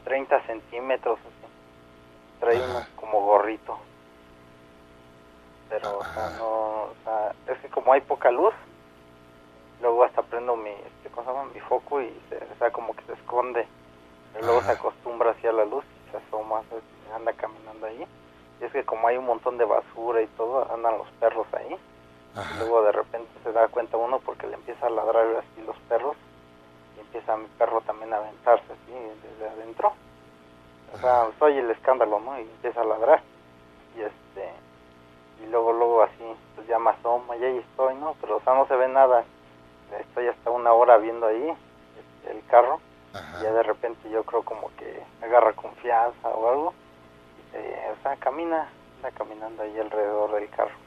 [0.05, 2.39] 30 centímetros, así.
[2.39, 2.59] trae
[2.95, 3.77] como gorrito
[5.71, 6.45] pero o sea, no,
[6.83, 8.53] o sea, es que como hay poca luz,
[9.81, 11.49] luego hasta prendo mi, este, ¿cómo se llama?
[11.53, 13.65] mi foco y se, o sea, como que se esconde,
[14.33, 16.61] pero luego se acostumbra hacia la luz y se asoma,
[17.15, 18.05] anda caminando ahí.
[18.59, 21.77] Y es que como hay un montón de basura y todo, andan los perros ahí.
[22.33, 25.77] Y luego de repente se da cuenta uno porque le empieza a ladrar así los
[25.89, 26.15] perros
[26.95, 29.91] y empieza mi perro también a aventarse así desde adentro.
[30.93, 32.39] O sea, soy el escándalo, ¿no?
[32.39, 33.21] Y empieza a ladrar.
[33.97, 34.53] Y este
[35.43, 36.23] y luego luego así
[36.55, 39.25] pues ya más asoma y ahí estoy no pero o sea no se ve nada.
[39.99, 41.53] Estoy hasta una hora viendo ahí
[42.29, 42.79] el carro
[43.13, 46.73] y ya de repente yo creo como que agarra confianza o algo.
[47.53, 50.80] Y o sea camina está caminando ahí alrededor del carro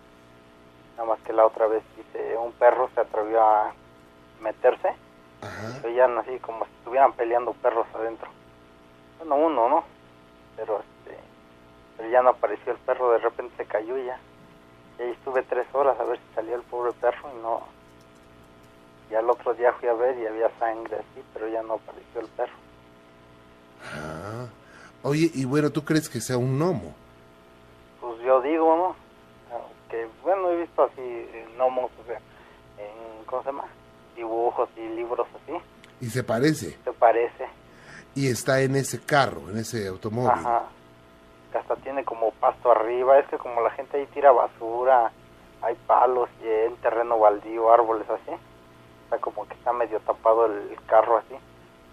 [0.96, 3.72] nada más que la otra vez dice un perro se atrevió a
[4.40, 4.94] meterse
[5.80, 8.28] se veían así como si estuvieran peleando perros adentro
[9.18, 9.84] bueno uno no
[10.56, 11.18] pero este
[11.96, 14.18] pero ya no apareció el perro de repente se cayó y ya
[14.98, 17.62] y ahí estuve tres horas a ver si salía el pobre perro y no.
[19.10, 22.20] Y al otro día fui a ver y había sangre así, pero ya no apareció
[22.20, 22.52] el perro.
[23.92, 24.46] Ah.
[25.02, 26.94] Oye, y bueno, ¿tú crees que sea un gnomo?
[28.00, 29.03] Pues yo digo, ¿no?
[30.22, 31.26] Bueno, he visto así
[31.56, 32.18] gnomos, o sea,
[32.78, 33.64] en, ¿cómo se llama?
[34.16, 35.56] Dibujos y libros así.
[36.00, 36.78] ¿Y se parece?
[36.84, 37.46] Se parece.
[38.14, 40.30] Y está en ese carro, en ese automóvil.
[40.30, 40.64] Ajá
[41.58, 45.12] hasta tiene como pasto arriba, es que como la gente ahí tira basura,
[45.62, 48.32] hay palos y en terreno baldío, árboles así,
[49.04, 51.34] está como que está medio tapado el carro así.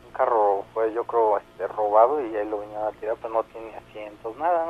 [0.05, 3.43] Un carro fue yo creo este, robado y ahí lo vinieron a tirar, pero no
[3.43, 4.65] tiene asientos, nada,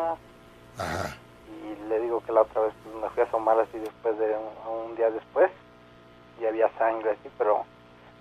[0.77, 1.17] nada.
[1.51, 4.35] Y le digo que la otra vez pues, me fui a asomar así después de
[4.69, 5.51] un, día después
[6.39, 7.65] y había sangre así, pero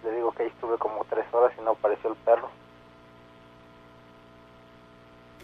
[0.04, 2.48] le digo que ahí estuve como tres horas y no apareció el perro.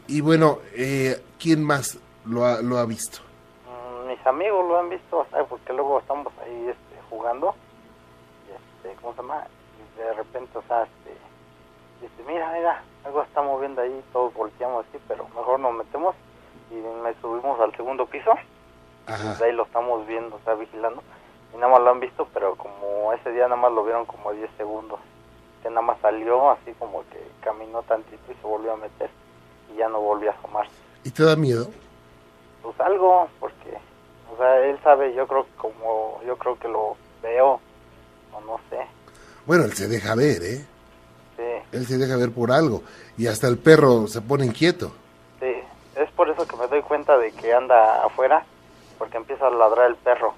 [0.08, 3.18] Y bueno, eh, ¿quién más lo ha, lo ha visto?
[3.66, 7.54] Mm, mis amigos lo han visto, porque luego estamos ahí este, jugando,
[8.46, 9.46] y este, ¿cómo se llama?
[9.78, 11.16] Y de repente, o sea, este,
[12.00, 16.14] dice, mira, mira, algo está moviendo ahí, todos volteamos así, pero mejor nos metemos
[16.70, 18.32] y me subimos al segundo piso,
[19.08, 21.02] y ahí lo estamos viendo, sea, vigilando,
[21.54, 24.32] y nada más lo han visto, pero como ese día nada más lo vieron como
[24.32, 24.98] 10 segundos,
[25.62, 29.10] que nada más salió así como que caminó tantito y se volvió a meter
[29.72, 30.72] y ya no volví a asomarse.
[31.04, 31.68] ¿Y te da miedo?
[32.62, 33.78] Pues algo, porque,
[34.32, 37.60] o sea, él sabe, yo creo que como, yo creo que lo veo,
[38.32, 38.78] o no sé.
[39.46, 40.66] Bueno, él se deja ver, ¿eh?
[41.36, 41.68] Sí.
[41.72, 42.82] Él se deja ver por algo,
[43.16, 44.90] y hasta el perro se pone inquieto.
[45.96, 48.44] Es por eso que me doy cuenta de que anda afuera,
[48.98, 50.34] porque empieza a ladrar el perro.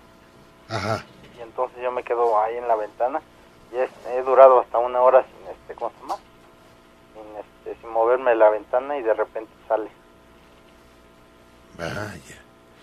[0.69, 1.03] Ajá.
[1.39, 3.23] y entonces yo me quedo ahí en la ventana
[3.73, 3.77] y
[4.11, 6.17] he durado hasta una hora sin este, ¿cómo se llama?
[7.15, 9.89] Sin, este, sin moverme de la ventana y de repente sale.
[11.79, 12.43] Vaya.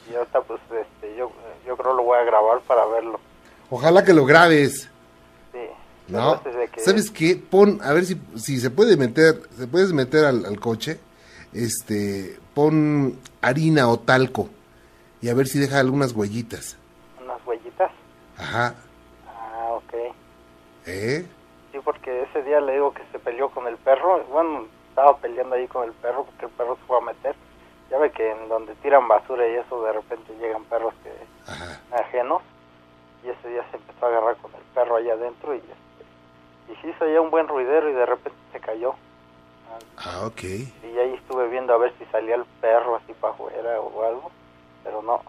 [0.09, 1.31] Y ahorita pues este, yo,
[1.65, 3.19] yo creo lo voy a grabar para verlo.
[3.69, 4.89] Ojalá que lo grabes.
[5.51, 5.67] Sí.
[6.07, 6.41] ¿No?
[6.77, 7.35] ¿Sabes qué?
[7.35, 10.99] Pon, a ver si, si se puede meter, se puedes meter al, al coche,
[11.55, 14.49] este, pon harina o talco
[15.21, 16.77] y a ver si deja algunas huellitas.
[17.23, 17.91] ¿Unas huellitas?
[18.37, 18.75] Ajá.
[19.27, 19.93] Ah, ok.
[20.85, 21.25] ¿Eh?
[21.71, 24.23] Sí, porque ese día le digo que se peleó con el perro.
[24.25, 27.35] Bueno, estaba peleando ahí con el perro porque el perro se fue a meter.
[27.89, 31.11] Ya ve que en donde tiran basura y eso de repente llegan perros que
[31.95, 32.41] ajenos.
[33.23, 36.75] Y ese día se empezó a agarrar con el perro allá adentro y, este, y
[36.81, 38.93] sí se oía un buen ruidero y de repente se cayó.
[39.97, 40.43] Ah, ok.
[40.43, 44.32] Y ahí estuve viendo a ver si salía el perro así para afuera o algo,
[44.84, 45.21] pero no.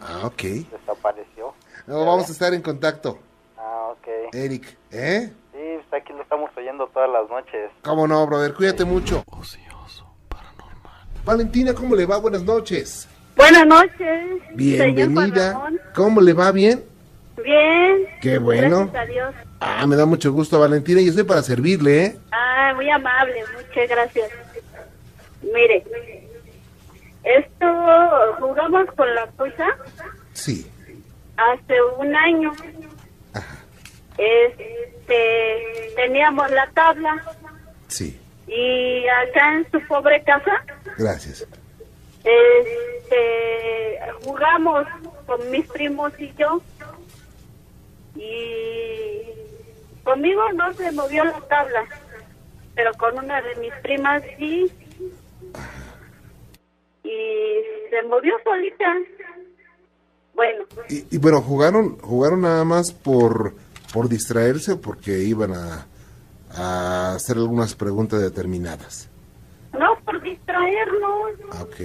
[0.00, 0.42] Ah, ok.
[0.42, 1.54] Desapareció.
[1.86, 3.18] No, vamos a estar en contacto.
[3.56, 4.32] Ah, ok.
[4.32, 5.32] Eric, ¿eh?
[5.52, 7.70] Sí, pues aquí lo estamos oyendo todas las noches.
[7.82, 8.54] ¿Cómo no, brother?
[8.54, 9.22] Cuídate mucho.
[9.26, 11.06] Ocioso, paranormal.
[11.24, 12.18] Valentina, ¿cómo le va?
[12.18, 13.08] Buenas noches.
[13.36, 14.42] Buenas noches.
[14.54, 15.70] Bienvenida.
[15.94, 16.52] ¿Cómo le va?
[16.52, 16.84] ¿Bien?
[17.42, 18.06] Bien.
[18.20, 18.90] Qué bueno.
[18.92, 19.34] Gracias a Dios.
[19.60, 22.18] Ah, me da mucho gusto, Valentina, y estoy para servirle, ¿eh?
[22.32, 24.30] Ah, muy amable, muchas gracias.
[25.42, 25.84] Mire,
[27.24, 27.66] esto
[28.38, 29.66] jugamos con la cosa.
[30.32, 30.70] Sí.
[31.36, 32.52] Hace un año.
[33.34, 33.58] Ajá.
[34.16, 37.22] Este, teníamos la tabla.
[37.88, 38.18] Sí.
[38.46, 40.64] Y acá en su pobre casa.
[40.96, 41.46] Gracias.
[42.24, 44.86] Este, jugamos
[45.26, 46.62] con mis primos y yo.
[48.16, 49.19] Y
[50.04, 51.84] conmigo no se movió la tabla,
[52.74, 54.70] pero con una de mis primas sí.
[57.04, 57.60] Y
[57.90, 58.96] se movió solita.
[60.34, 60.64] Bueno.
[60.88, 63.54] Y, bueno, jugaron jugaron nada más por
[63.92, 65.86] por distraerse o porque iban a,
[66.54, 69.10] a hacer algunas preguntas determinadas.
[69.72, 71.32] No, por distraernos.
[71.52, 71.80] Ah, ok.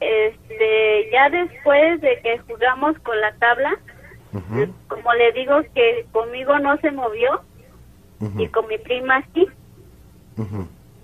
[0.00, 3.78] Este, ya después de que jugamos con la tabla,
[4.88, 7.42] como le digo que conmigo no se movió
[8.38, 9.46] y con mi prima sí.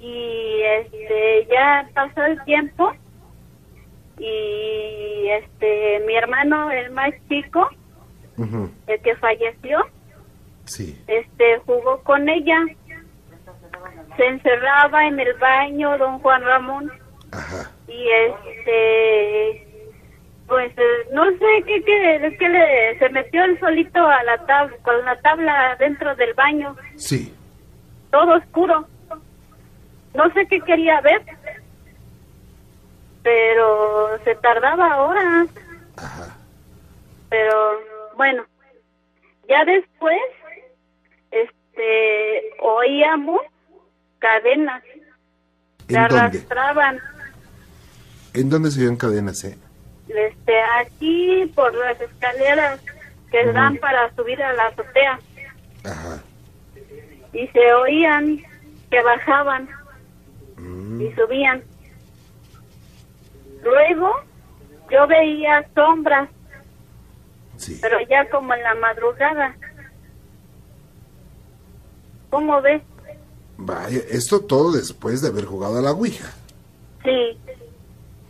[0.00, 2.92] Y este ya pasó el tiempo
[4.18, 7.68] y este mi hermano el más chico,
[8.87, 9.87] el que falleció,
[10.64, 11.02] sí.
[11.06, 12.58] este jugó con ella.
[14.16, 16.92] Se encerraba en el baño don Juan Ramón.
[17.88, 19.71] Y este
[20.46, 24.76] pues eh, no sé qué, qué, qué le, se metió el solito a la tabla,
[24.83, 26.76] con la tabla dentro del baño.
[26.96, 27.35] Sí.
[28.11, 28.87] Todo oscuro.
[30.14, 31.22] No sé qué quería ver,
[33.22, 35.48] pero se tardaba horas.
[35.96, 36.37] Ajá.
[37.31, 37.81] Pero
[38.16, 38.44] bueno,
[39.48, 40.20] ya después,
[41.31, 43.40] este, oíamos
[44.18, 44.83] cadenas.
[45.88, 47.00] ¿En arrastraban.
[48.35, 49.59] ¿En dónde se oían cadenas, eh?
[50.08, 52.80] Este aquí por las escaleras
[53.30, 55.18] que dan para subir a la azotea.
[55.84, 56.22] Ajá.
[57.32, 58.38] Y se oían
[58.90, 59.68] que bajaban
[60.58, 61.00] Mm.
[61.00, 61.62] y subían.
[63.64, 64.12] Luego
[64.90, 66.28] yo veía sombras,
[67.56, 67.78] Sí.
[67.80, 69.56] pero ya como en la madrugada.
[72.30, 72.82] ¿Cómo ves?
[73.56, 76.32] Vaya, esto todo después de haber jugado a la Ouija.
[77.04, 77.38] Sí.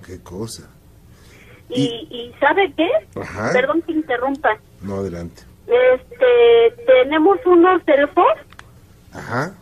[0.05, 0.69] Qué cosa.
[1.75, 2.89] ¿Y, y sabe qué?
[3.21, 3.51] Ajá.
[3.53, 4.57] Perdón que interrumpa.
[4.83, 5.43] No, adelante.
[5.67, 8.33] Este, tenemos unos elfos,
[9.13, 9.55] Ajá.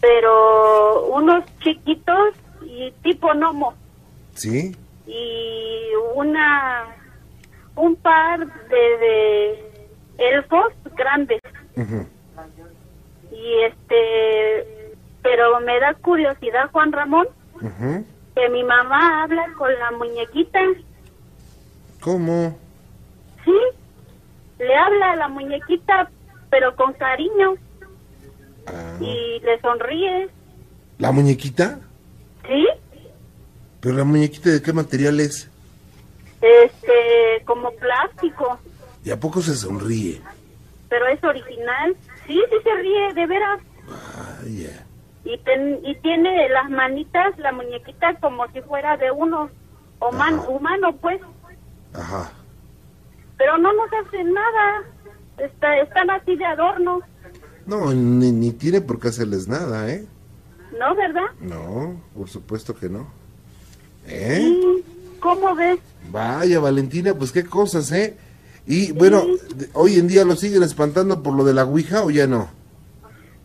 [0.00, 3.74] pero unos chiquitos y tipo gnomo.
[4.34, 4.76] ¿Sí?
[5.06, 6.86] Y una,
[7.76, 9.64] un par de, de
[10.18, 11.40] elfos grandes.
[11.76, 12.06] Ujú.
[13.32, 17.28] Y este, pero me da curiosidad, Juan Ramón,
[18.34, 20.60] que mi mamá habla con la muñequita.
[22.12, 22.56] ¿Cómo?
[23.44, 23.52] Sí,
[24.58, 26.08] le habla a la muñequita,
[26.48, 27.56] pero con cariño.
[28.66, 28.96] Ah.
[28.98, 30.30] Y le sonríe.
[30.96, 31.80] ¿La muñequita?
[32.48, 32.66] ¿Sí?
[33.80, 35.50] ¿Pero la muñequita de qué material es?
[36.40, 38.58] Este, como plástico,
[39.04, 40.22] ¿Y a poco se sonríe?
[40.88, 41.94] pero es original.
[42.26, 43.60] Sí, sí se ríe, de veras.
[43.86, 44.86] Vaya.
[45.26, 49.50] Y, ten- y tiene las manitas, la muñequita como si fuera de uno,
[50.00, 51.20] humano, pues.
[51.94, 52.32] Ajá.
[53.36, 54.82] Pero no nos hacen nada.
[55.38, 57.00] Está, están así de adorno,
[57.66, 60.04] No, ni, ni tiene por qué hacerles nada, ¿eh?
[60.76, 61.26] ¿no, verdad?
[61.40, 63.06] No, por supuesto que no.
[64.06, 64.38] ¿Eh?
[64.40, 64.84] Sí.
[65.20, 65.78] ¿Cómo ves?
[66.10, 68.16] Vaya, Valentina, pues qué cosas, ¿eh?
[68.66, 69.24] Y bueno,
[69.72, 72.48] hoy en día lo siguen espantando por lo de la Ouija o ya no?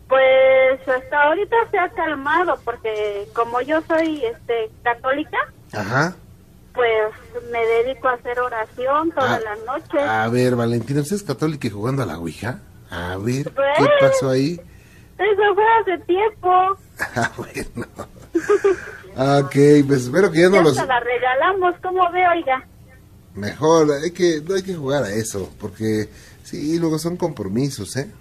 [0.09, 5.37] Pues hasta ahorita se ha calmado porque como yo soy este católica,
[5.71, 6.15] Ajá.
[6.73, 7.13] Pues
[7.51, 10.01] me dedico a hacer oración todas las noches.
[10.01, 12.59] A ver, Valentina, ¿usted es católica y jugando a la Ouija?
[12.89, 14.59] A ver, ¿qué pues, pasó ahí?
[15.17, 16.49] Eso fue hace tiempo.
[17.15, 17.87] ah, bueno.
[19.45, 20.75] ok, pues espero que ya no los...
[20.75, 22.65] la regalamos, ¿cómo ve, oiga?
[23.35, 26.09] Mejor, hay que, no hay que jugar a eso, porque
[26.43, 28.11] sí, luego son compromisos, ¿eh?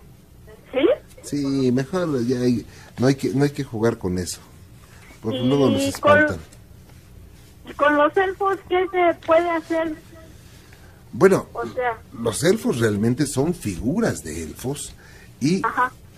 [0.72, 0.86] ¿Sí?
[1.22, 2.66] Sí, mejor ya hay,
[2.98, 4.40] no hay que no hay que jugar con eso,
[5.22, 6.38] porque luego nos espantan.
[6.38, 6.61] Con,
[7.74, 9.96] con los elfos qué se puede hacer?
[11.12, 11.46] Bueno,
[12.18, 14.94] los elfos realmente son figuras de elfos
[15.40, 15.62] y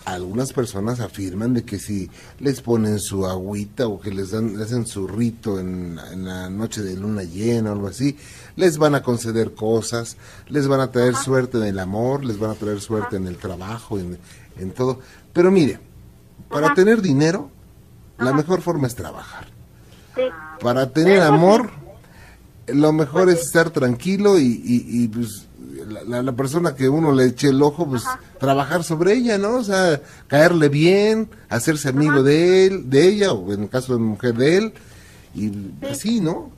[0.05, 4.86] algunas personas afirman de que si les ponen su agüita o que les dan hacen
[4.86, 8.16] su rito en, la noche de luna llena o algo así,
[8.57, 10.16] les van a conceder cosas,
[10.48, 13.36] les van a traer suerte en el amor, les van a traer suerte en el
[13.36, 14.18] trabajo, en,
[14.59, 15.00] en todo.
[15.32, 15.80] Pero mire,
[16.48, 17.50] para tener dinero,
[18.18, 19.53] la mejor forma es trabajar.
[20.60, 21.70] Para tener amor
[22.66, 25.46] lo mejor es estar tranquilo y, y, pues
[26.06, 28.04] la, persona que uno le eche el ojo, pues
[28.38, 29.56] trabajar sobre ella, ¿no?
[29.56, 33.98] O sea, caerle bien, hacerse amigo de él, de ella, o en el caso de
[33.98, 34.74] mujer de él,
[35.34, 35.52] y
[35.90, 36.50] así, ¿no?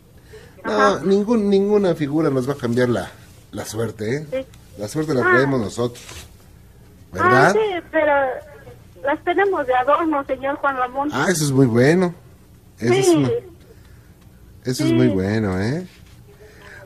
[0.65, 3.11] No, ningún, ninguna figura nos va a cambiar la,
[3.53, 4.47] la suerte, ¿eh?
[4.79, 6.05] La suerte la traemos nosotros,
[7.13, 7.49] ¿verdad?
[7.49, 8.13] Ah, sí, pero
[9.03, 11.09] las tenemos de adorno, señor Juan Ramón.
[11.13, 12.15] Ah, eso es muy bueno.
[12.79, 13.46] Eso es
[14.67, 15.87] eso es muy bueno, ¿eh?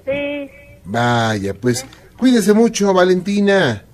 [0.05, 0.51] Sí.
[0.85, 1.87] Vaya, pues
[2.19, 3.85] cuídese mucho, Valentina.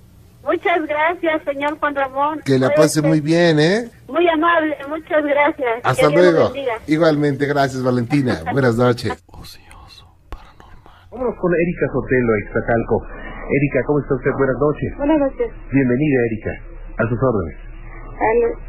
[0.43, 2.41] Muchas gracias, señor Juan Ramón.
[2.45, 3.89] Que la pase muy bien, ¿eh?
[4.07, 5.81] Muy amable, muchas gracias.
[5.83, 6.51] Hasta luego.
[6.87, 8.41] Igualmente, gracias, Valentina.
[8.51, 9.11] Buenas noches.
[9.27, 10.87] Ocioso, paranormal.
[11.11, 13.03] Vámonos con Erika Sotelo, Extatalco.
[13.51, 14.31] Erika, ¿cómo está usted?
[14.37, 14.97] Buenas noches.
[14.97, 15.47] Buenas noches.
[15.71, 16.51] Bienvenida, Erika.
[16.97, 17.67] A sus órdenes.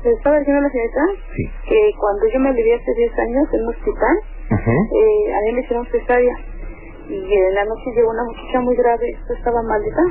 [0.03, 1.05] ¿Se estaba diciendo la señorita?
[1.35, 1.45] Sí.
[1.69, 4.17] Que cuando yo me alivié hace 10 años en un hospital,
[4.51, 6.37] eh, a mí me hicieron cesárea
[7.09, 10.03] y en la noche llegó una muchacha muy grave, esto estaba malita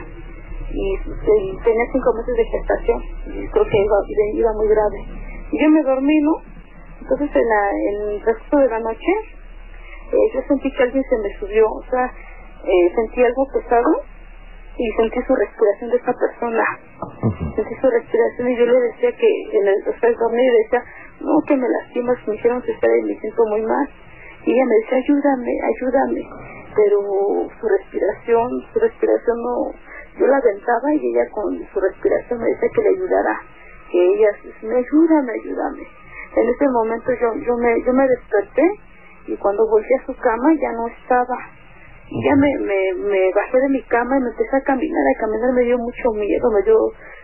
[0.71, 0.97] y,
[1.63, 3.97] tenía cinco meses de gestación y creo que iba,
[4.33, 5.05] iba muy grave.
[5.51, 6.33] Y yo me dormí, ¿no?
[7.01, 9.11] Entonces en, la, en el resto de la noche
[10.11, 12.05] eh, yo sentí que alguien se me subió, o sea,
[12.63, 14.01] eh, sentí algo pesado
[14.77, 16.63] y sentí su respiración de esta persona.
[17.55, 20.83] Sentí su respiración y yo le decía que en el, o sea, dormí y decía,
[21.21, 23.89] no, que me lastimas, me hicieron cesárea y me siento muy mal.
[24.47, 26.23] Y ella me decía, ayúdame, ayúdame.
[26.73, 26.97] Pero
[27.59, 29.75] su respiración, su respiración no,
[30.17, 33.41] yo la aventaba y ella con su respiración me decía que le ayudara.
[33.91, 34.31] Que ella,
[34.63, 35.83] me ayúdame, ayúdame.
[36.37, 38.63] En ese momento yo, yo me, yo me desperté
[39.27, 41.37] y cuando volví a su cama ya no estaba.
[42.07, 45.19] Y ya me, me, me bajé de mi cama y me empecé a caminar, a
[45.19, 46.77] caminar me dio mucho miedo, me dio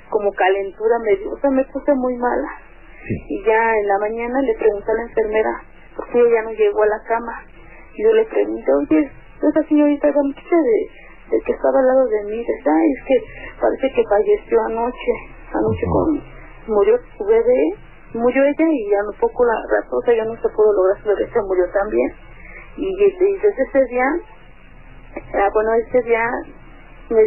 [0.09, 2.49] como calentura, me dio, o sea, me puse muy mala.
[3.30, 5.63] Y ya en la mañana le pregunté a la enfermera,
[5.96, 7.41] porque ella no llegó a la cama.
[7.96, 12.24] Y yo le pregunté, oye, esa señorita, la muchacha de, que estaba al lado de
[12.26, 13.16] mí, dice, es que
[13.60, 15.14] parece que falleció anoche,
[15.54, 16.22] anoche con,
[16.68, 17.76] murió su bebé,
[18.14, 21.30] murió ella y ya un poco la raposa ya no se pudo lograr su bebé,
[21.32, 22.14] se murió también.
[22.78, 24.08] Y, desde ese día,
[25.36, 26.26] ah, bueno, ese día
[27.10, 27.22] me,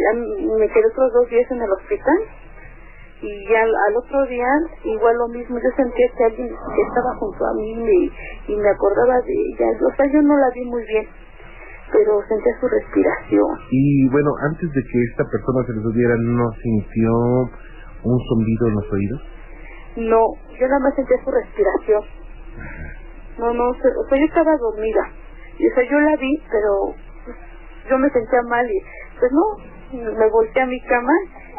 [0.59, 2.17] me quedé otros dos días en el hospital
[3.21, 4.45] y ya al, otro día
[4.83, 8.11] igual lo mismo yo sentía que alguien que estaba junto a mí
[8.47, 11.07] y, me acordaba de ella o sea yo no la vi muy bien
[11.89, 13.47] pero sentía su respiración.
[13.71, 17.11] Y bueno antes de que esta persona se le subiera no sintió
[18.03, 19.21] un zumbido en los oídos
[19.95, 20.21] no
[20.59, 22.01] yo nada más sentía su respiración.
[23.39, 23.73] No no o
[24.09, 25.09] sea yo estaba dormida
[25.57, 26.93] y o sea yo la vi pero
[27.89, 28.79] yo me sentía mal y
[29.19, 31.13] pues no me volteé a mi cama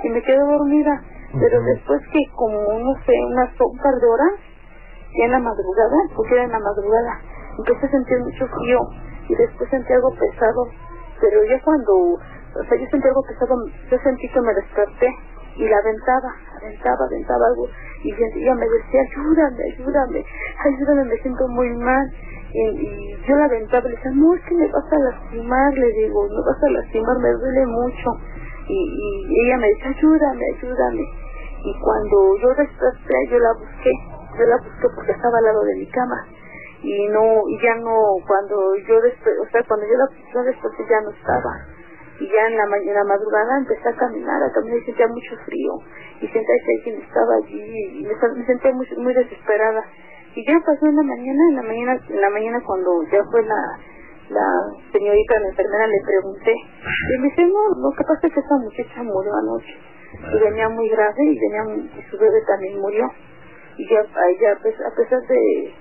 [0.04, 1.02] y me quedé dormida
[1.32, 4.32] pero después que como, no sé, unas un par de horas,
[5.18, 7.20] ya en la madrugada, porque era en la madrugada,
[7.58, 8.80] empecé a sentir mucho frío
[9.28, 10.68] y después sentí algo pesado,
[11.20, 13.54] pero ya cuando, o sea, yo sentí algo pesado,
[13.90, 15.08] yo sentí que me desperté
[15.56, 17.68] y la aventaba, aventaba, aventaba algo
[18.02, 20.24] y ella me decía, ayúdame, ayúdame,
[20.64, 22.06] ayúdame, me siento muy mal.
[22.54, 25.92] Y, yo la aventaba y le decía, no, es que me vas a lastimar, le
[25.92, 28.10] digo, me vas a lastimar, me duele mucho
[28.68, 31.04] y, ella me dice, ayúdame, ayúdame.
[31.64, 33.92] Y cuando yo desperté, yo la busqué,
[34.38, 36.26] yo la busqué porque estaba al lado de mi cama.
[36.82, 40.84] Y no, y ya no, cuando yo desperté, o sea, cuando yo la yo desperté
[40.88, 41.52] ya no estaba.
[42.20, 45.72] Y ya en la, mañana madrugada empecé a caminar, a caminar y sentía mucho frío.
[46.20, 49.84] Y sentía que alguien estaba allí y me, sentía muy, muy desesperada.
[50.34, 53.42] Y ya pasó en la mañana, en la mañana, en la mañana cuando ya fue
[53.44, 53.78] la,
[54.30, 54.46] la
[54.92, 56.54] señorita, la enfermera, le pregunté.
[56.54, 59.74] Y me dice, no, lo que pasa es que esa muchacha murió anoche.
[60.34, 63.04] Y venía muy grave y, venía, y su bebé también murió.
[63.76, 65.72] Y ya, ella, pues, a pesar de,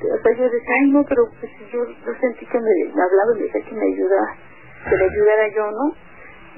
[0.00, 3.02] de, o sea, yo decía, ay no, pero pues yo, yo sentí que me, me
[3.02, 4.36] hablaba y me decía que me ayudara,
[4.88, 5.94] que le ayudara yo, ¿no?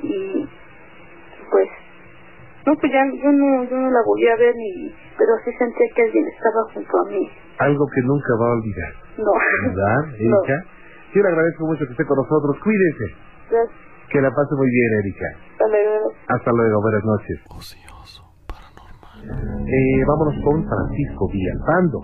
[0.02, 0.48] Y
[1.50, 1.68] pues,
[2.66, 5.86] no, pues ya yo no, yo no la volví a ver ni, pero sí sentía
[5.94, 7.30] que alguien estaba junto a mí.
[7.58, 8.92] Algo que nunca va a olvidar.
[9.18, 9.32] No.
[9.66, 10.64] ¿Verdad, Erika?
[11.14, 12.56] Yo le agradezco mucho que esté con nosotros.
[12.64, 13.06] Cuídese.
[13.50, 13.92] Gracias.
[14.08, 15.28] Que la pase muy bien, Erika.
[15.52, 16.12] Hasta luego.
[16.28, 16.82] Hasta luego.
[16.82, 17.36] Buenas noches.
[19.22, 22.02] Eh, vámonos con Francisco Villalpando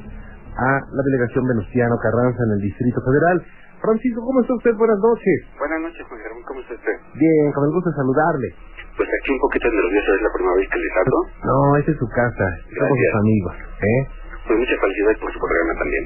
[0.56, 3.42] a la delegación Venustiano Carranza en el Distrito Federal.
[3.82, 4.74] Francisco, ¿cómo está usted?
[4.74, 5.38] Buenas noches.
[5.58, 6.42] Buenas noches, Juan Germán.
[6.46, 6.96] ¿Cómo está usted?
[7.14, 8.48] Bien, con el gusto de saludarle.
[8.98, 11.18] Pues aquí un poquito nervioso, es la primera vez que les hablo.
[11.46, 12.46] No, esa es su casa.
[12.66, 13.54] Somos sus amigos.
[13.78, 14.00] ¿eh?
[14.46, 16.04] Pues muchas felicidades por su programa también.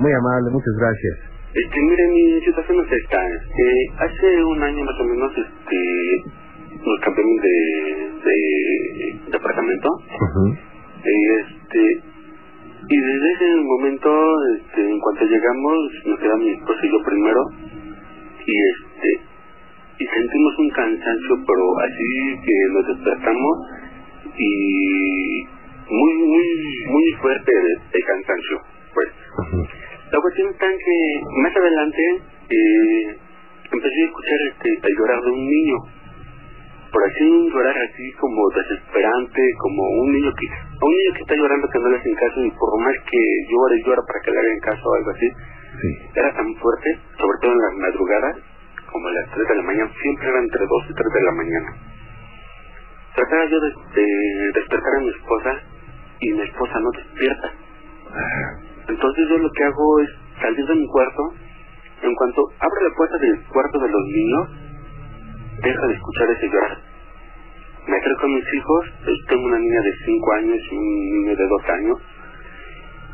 [0.00, 1.33] Muy amable, muchas gracias.
[1.54, 3.28] Este, mire, mi situación es esta.
[3.28, 5.78] Eh, hace un año más o menos, este,
[6.84, 9.88] nos cambiamos de, de departamento.
[11.04, 12.02] este,
[12.88, 14.10] y desde ese momento,
[14.56, 17.40] este, en cuanto llegamos, nos quedamos mi esposo y yo primero.
[18.46, 19.34] Y este,
[20.00, 23.58] y sentimos un cansancio, pero así que nos despertamos
[24.36, 25.44] y
[25.88, 26.46] muy, muy,
[26.90, 27.52] muy fuerte
[27.92, 28.60] el, cansancio,
[28.92, 29.08] pues.
[30.14, 30.96] La cuestión está en que
[31.42, 32.02] más adelante
[32.46, 33.18] eh,
[33.66, 35.76] empecé a escuchar este, el llorar de un niño.
[36.92, 41.34] Por así un llorar así como desesperante, como un niño que un niño que está
[41.34, 43.18] llorando que no le hacen caso y por más que
[43.50, 45.28] llore, llora para que le hagan caso o algo así.
[46.14, 48.36] Era tan fuerte, sobre todo en las madrugadas,
[48.86, 51.32] como a las 3 de la mañana, siempre era entre 2 y 3 de la
[51.32, 51.70] mañana.
[53.16, 53.72] Trataba yo de,
[54.54, 55.50] despertar a mi esposa
[56.20, 57.50] y mi esposa no despierta.
[58.88, 60.10] Entonces yo lo que hago es
[60.40, 61.22] salir de mi cuarto.
[62.02, 64.48] En cuanto abro la puerta del cuarto de los niños,
[65.62, 66.78] deja de escuchar ese llorar.
[67.86, 68.84] Me acerco a mis hijos,
[69.28, 71.98] tengo una niña de 5 años y un niño de 2 años,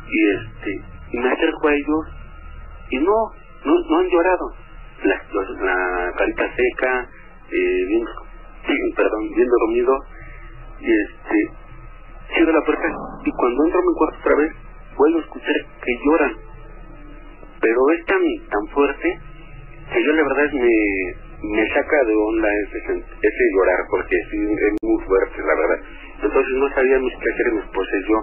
[0.07, 0.81] y este,
[1.13, 2.05] me acerco a ellos
[2.89, 3.15] y no,
[3.65, 4.53] no, no han llorado
[5.03, 5.21] la,
[5.61, 7.09] la carita seca,
[7.51, 8.05] eh, bien,
[8.95, 9.93] perdón, bien dormido,
[10.79, 11.35] y este,
[12.33, 12.83] cierro la puerta
[13.25, 14.53] y cuando entro a mi cuarto otra vez,
[14.97, 16.33] a escuchar que lloran.
[17.61, 19.19] Pero es tan, tan fuerte
[19.93, 24.73] que yo la verdad me, me saca de onda ese, ese llorar, porque sí, es
[24.81, 25.85] muy fuerte, la verdad.
[26.23, 28.17] Entonces no sabíamos qué hacer mi esposa y yo,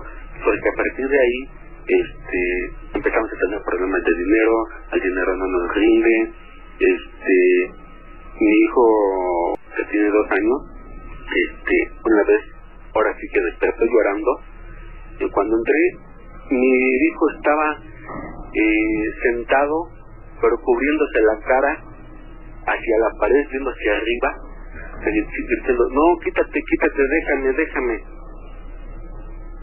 [0.45, 1.39] porque a partir de ahí
[1.89, 2.41] este,
[2.95, 4.55] empezamos a tener problemas de dinero,
[4.93, 6.33] el dinero no nos rinde,
[6.79, 7.89] este
[8.41, 10.79] mi hijo que tiene dos años
[11.27, 12.41] este una vez
[12.95, 14.41] ahora sí que despertó llorando
[15.19, 16.07] y cuando entré
[16.51, 17.78] mi hijo estaba
[18.55, 19.88] eh, sentado
[20.40, 21.72] pero cubriéndose la cara
[22.66, 24.34] hacia la pared viendo hacia arriba
[25.05, 28.03] diciendo no quítate quítate déjame déjame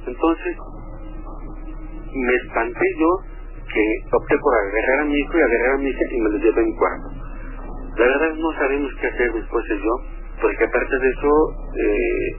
[0.07, 0.57] entonces
[2.13, 3.35] me espanté yo
[3.75, 6.37] que opté por agarrar a mi hijo y agarrar a mi hija y me lo
[6.37, 7.07] llevé a mi cuarto.
[7.97, 9.93] La verdad no sabemos qué hacer después de yo,
[10.41, 11.31] porque aparte de eso,
[11.75, 12.29] eh,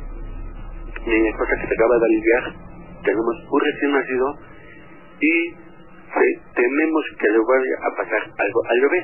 [1.06, 2.65] mi esposa que se acaba de aliviar,
[3.06, 4.26] tenemos un recién nacido
[5.22, 5.32] y
[6.54, 9.00] tememos que le vaya a pasar algo al bebé.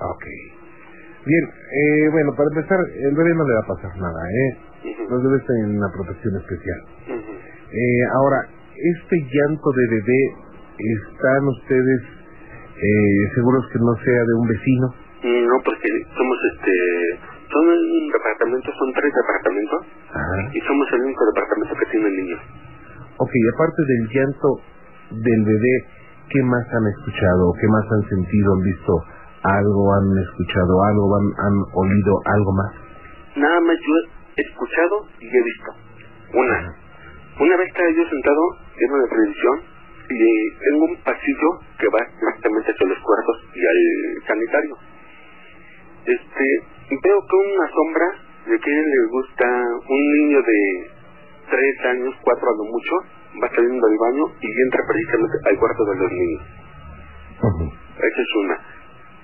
[0.00, 0.24] Ok.
[1.24, 4.50] Bien, eh, bueno, para empezar, el bebé no le va a pasar nada, ¿eh?
[5.08, 6.80] Los bebés tienen una protección especial.
[7.08, 8.38] eh, ahora,
[8.76, 10.50] este llanto de bebé
[10.80, 12.00] ¿Están ustedes
[12.80, 14.86] eh, seguros que no sea de un vecino?
[15.22, 16.72] No, porque somos este
[17.50, 19.80] son un departamento, son tres departamentos
[20.54, 22.40] y somos el único departamento que tiene niños.
[23.18, 24.48] Ok, aparte del llanto
[25.10, 25.74] del bebé,
[26.30, 27.52] ¿qué más han escuchado?
[27.60, 28.54] ¿Qué más han sentido?
[28.54, 28.92] ¿Han visto
[29.42, 29.82] algo?
[29.94, 31.04] ¿Han escuchado algo?
[31.16, 32.72] ¿Han, han olido algo más?
[33.36, 33.94] Nada más yo
[34.36, 35.70] he escuchado y he visto.
[36.34, 36.74] Una.
[37.40, 38.42] Una vez que yo sentado
[38.78, 39.60] en una televisión
[40.10, 41.48] y tengo un pasillo
[41.78, 44.76] que va directamente hacia los cuartos y al sanitario.
[46.06, 46.44] Este,
[46.96, 48.06] veo que una sombra
[48.46, 49.46] de que le gusta
[49.88, 50.90] un niño de
[51.50, 52.94] tres años, cuatro a lo mucho,
[53.42, 56.42] va saliendo del baño y entra precisamente al cuarto de los niños.
[57.98, 58.56] Esa es una.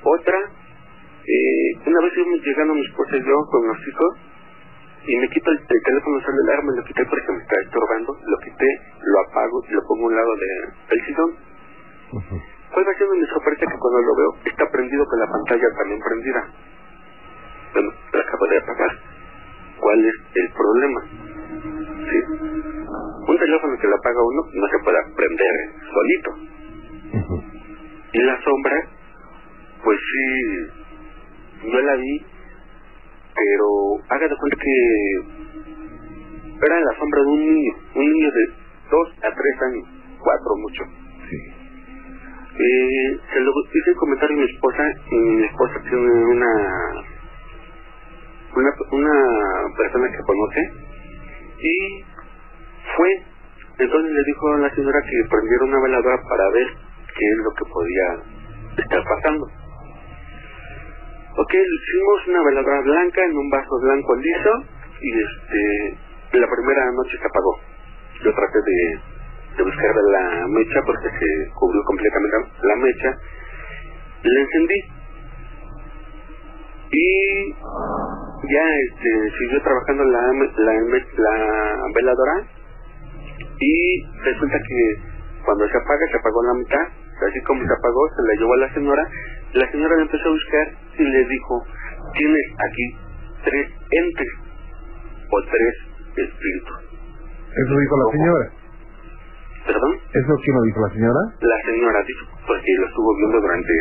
[0.02, 0.38] Otra,
[1.26, 4.12] eh, una vez íbamos llegando mi esposa y yo con los hijos,
[5.06, 8.66] y me quito el, teléfono celular, me lo quité porque me está estorbando, lo quité,
[9.02, 10.50] lo apago y lo pongo a un lado de,
[10.90, 11.30] del sillón.
[12.72, 16.00] ¿Cuál va siendo mi sorpresa que cuando lo veo está prendido con la pantalla también
[16.00, 16.42] prendida?
[17.76, 18.90] Bueno, la acabo de apagar.
[19.78, 21.00] ¿Cuál es el problema?
[22.08, 22.18] Sí.
[23.28, 25.54] Un teléfono que lo apaga uno no se puede prender
[25.92, 26.30] solito.
[28.14, 28.96] Y la sombra
[29.84, 32.24] pues sí, yo la vi,
[33.34, 33.66] pero
[34.08, 34.76] haga de cuenta que
[36.64, 38.46] era la sombra de un niño, un niño de
[38.90, 40.82] dos a tres años, cuatro mucho.
[41.28, 41.36] Sí.
[42.58, 47.04] Eh, se lo hice el comentario a mi esposa, y mi esposa tiene una,
[48.56, 50.60] una, una persona que conoce,
[51.60, 52.04] y
[52.96, 53.22] fue,
[53.78, 56.66] entonces le dijo a la señora que prendiera una veladora para ver
[57.16, 58.06] qué es lo que podía
[58.78, 59.46] estar pasando.
[61.38, 64.50] Ok, hicimos una veladora blanca en un vaso blanco liso
[65.00, 65.98] y este
[66.38, 67.60] la primera noche se apagó.
[68.24, 69.00] Yo traté de,
[69.56, 73.10] de buscar la mecha porque se cubrió completamente la mecha.
[74.22, 74.95] La encendí
[76.90, 80.20] y ya este, siguió trabajando la,
[80.56, 80.72] la,
[81.16, 82.46] la veladora
[83.58, 86.86] y resulta que cuando se apaga, se apagó la mitad,
[87.28, 89.08] así como se apagó, se la llevó a la señora,
[89.54, 90.66] la señora le empezó a buscar
[90.98, 91.64] y le dijo,
[92.14, 92.96] tienes aquí
[93.44, 94.28] tres entes
[95.30, 95.74] o tres
[96.16, 96.76] espíritus.
[97.56, 98.50] ¿Eso dijo la señora?
[99.66, 99.92] ¿Perdón?
[100.12, 101.20] ¿Eso quién lo dijo la señora?
[101.40, 103.72] La señora dijo, porque lo estuvo viendo durante,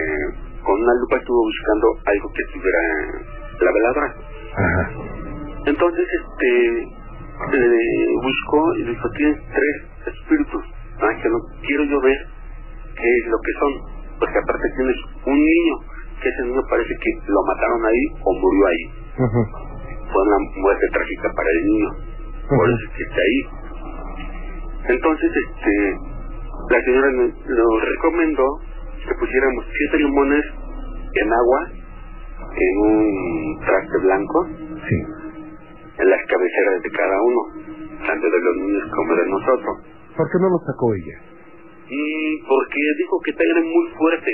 [0.76, 2.80] con una lupa estuvo buscando algo que tuviera
[3.64, 4.16] la veladora.
[4.52, 4.84] Ajá.
[5.66, 6.88] Entonces, este,
[7.58, 9.76] le buscó y dijo, tienes tres
[10.16, 10.64] espíritus.
[11.00, 12.18] Ah, que no quiero yo ver
[12.96, 13.74] qué es lo que son.
[14.20, 14.96] Porque aparte tienes
[15.26, 15.76] un niño,
[16.22, 18.84] que ese niño parece que lo mataron ahí o murió ahí.
[20.12, 21.90] Fue una muerte trágica para el niño.
[22.50, 23.40] Por eso que está ahí.
[24.88, 25.98] Entonces, este,
[26.70, 28.44] la señora nos recomendó
[29.08, 30.46] que pusiéramos siete limones
[31.16, 31.72] en agua,
[32.56, 34.48] en un traste blanco.
[34.90, 35.26] Sí
[35.98, 37.42] en las cabeceras de cada uno,
[38.06, 39.76] tanto de los niños como de nosotros.
[40.16, 41.18] ¿Por qué no lo sacó ella?
[42.48, 44.32] Porque dijo que era muy fuerte.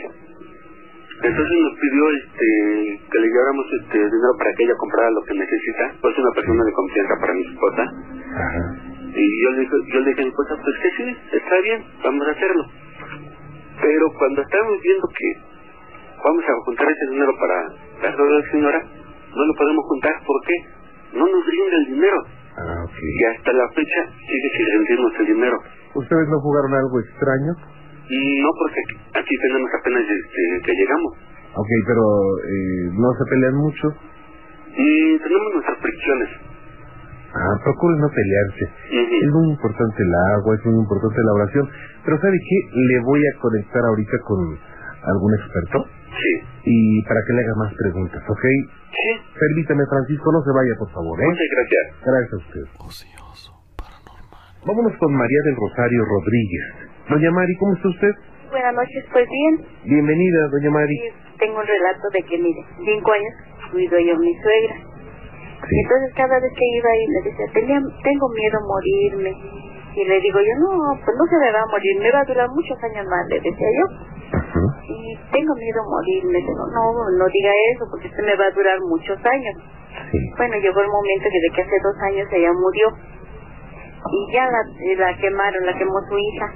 [1.22, 5.34] Entonces nos pidió este, que le lleváramos este, dinero para que ella comprara lo que
[5.36, 5.94] necesita.
[6.02, 7.84] Pues una persona de confianza para mi esposa.
[9.14, 12.28] Y yo le, yo le dije a mi esposa, pues que sí, está bien, vamos
[12.28, 12.64] a hacerlo.
[13.82, 15.51] Pero cuando estábamos viendo que
[16.24, 17.56] vamos a juntar ese dinero para
[18.02, 20.14] la la señora, no lo podemos juntar.
[20.26, 20.82] ¿Por qué?
[21.14, 22.20] no nos rinde el dinero.
[22.58, 25.58] Ah, Y hasta la fecha sigue sin rendirnos el dinero.
[25.96, 27.52] ¿Ustedes no jugaron algo extraño?
[28.12, 28.82] No, porque
[29.20, 31.12] aquí tenemos apenas este, que llegamos.
[31.56, 32.04] Ok, pero
[32.44, 33.88] eh, ¿no se pelean mucho?
[34.72, 36.30] Mm, tenemos nuestras fricciones.
[37.32, 38.66] Ah, procuren no pelearse.
[38.92, 41.70] Es muy importante el agua, es muy importante la oración.
[42.04, 42.58] Pero ¿sabe qué?
[42.76, 44.40] Le voy a conectar ahorita con
[45.08, 46.01] algún experto.
[46.12, 46.32] Sí.
[46.66, 48.44] Y para que le haga más preguntas, ¿ok?
[48.92, 49.10] Sí.
[49.40, 51.26] Permítame, Francisco, no se vaya, por favor, ¿eh?
[51.26, 51.84] Muchas gracias.
[52.06, 52.66] Gracias a usted.
[52.84, 54.44] Ocioso, paranormal.
[54.68, 56.66] Vámonos con María del Rosario Rodríguez.
[57.10, 58.14] Doña Mari, ¿cómo está usted?
[58.52, 59.54] Buenas noches, pues bien.
[59.86, 60.98] Bienvenida, doña Mari.
[61.40, 63.34] tengo un relato de que, mire, cinco años
[63.72, 64.76] cuido yo a mi suegra.
[64.76, 65.76] Sí.
[65.88, 67.48] Entonces, cada vez que iba ahí, me decía,
[68.04, 69.32] tengo miedo a morirme.
[69.96, 70.70] Y le digo yo, no,
[71.04, 73.40] pues no se me va a morir, me va a durar muchos años más, le
[73.40, 73.86] decía yo.
[74.88, 76.40] Y tengo miedo a morirme.
[76.40, 79.56] Digo, no, no diga eso porque usted me va a durar muchos años.
[80.38, 82.88] Bueno, llegó el momento que de que hace dos años ella murió.
[84.12, 84.62] Y ya la,
[85.06, 86.48] la quemaron, la quemó su hija.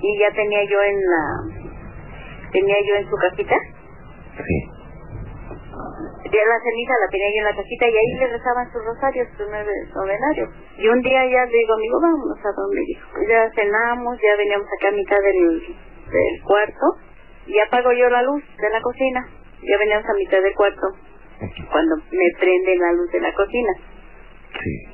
[0.00, 1.22] Y ya tenía yo en la...
[2.52, 3.56] Tenía yo en su casita.
[4.36, 4.76] Sí.
[6.26, 9.28] Ya la ceniza la tenía yo en la casita y ahí le rezaban sus rosarios,
[9.36, 10.48] sus nueve novenarios.
[10.78, 13.06] Y un día ya le digo, amigo, vámonos a donde dijo.
[13.28, 15.62] Ya cenamos, ya veníamos acá a mitad del
[16.10, 16.86] del cuarto
[17.46, 19.26] y apago yo la luz de la cocina.
[19.62, 20.86] Ya veníamos a mitad del cuarto
[21.70, 23.72] cuando me prende la luz de la cocina.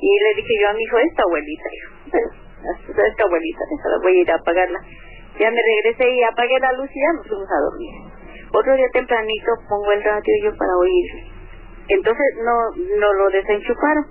[0.01, 2.17] Y le dije yo a mi hijo, esta abuelita, hijo,
[3.07, 4.79] esta abuelita, esta voy a ir a apagarla.
[5.39, 8.13] Ya me regresé y apagué la luz y ya nos fuimos a dormir.
[8.53, 11.05] Otro día tempranito pongo el radio yo para oír.
[11.87, 14.05] Entonces no, no lo desenchufaron.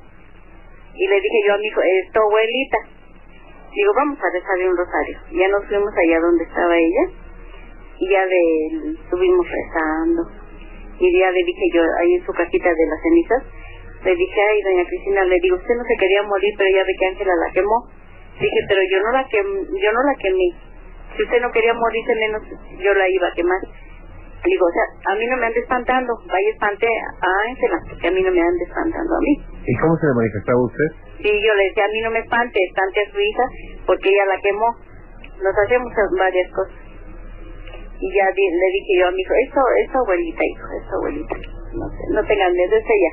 [0.95, 2.79] Y le dije yo a mi hijo, esta abuelita,
[3.75, 5.19] Digo, vamos a rezarle un rosario.
[5.33, 7.05] Ya nos fuimos allá donde estaba ella
[7.99, 10.23] y ya de, estuvimos rezando.
[10.99, 13.43] Y ya le dije yo, ahí en su cajita de las cenizas,
[14.05, 16.95] le dije, ay, doña Cristina, le digo, usted no se quería morir, pero ya ve
[16.99, 17.89] que Ángela la quemó.
[18.41, 20.49] Dije, pero yo no la quemé, yo no la quemé.
[21.17, 22.43] Si usted no quería morirse, menos
[22.79, 23.61] yo la iba a quemar.
[24.45, 28.11] Digo, o sea, a mí no me ande espantando, vaya espante a Ángela, que a
[28.11, 29.52] mí no me ande espantando a mí.
[29.65, 30.89] ¿Y cómo se le manifestaba usted?
[31.23, 33.45] Sí, yo le decía, a mí no me espante, espante a su hija,
[33.87, 34.69] porque ella la quemó.
[35.39, 36.83] Nos hacemos varias cosas.
[38.03, 41.37] Y ya le dije yo a mi hijo, eso, es abuelita, hijo, es abuelita.
[41.79, 43.13] No, sé, no tengan miedo, es ella.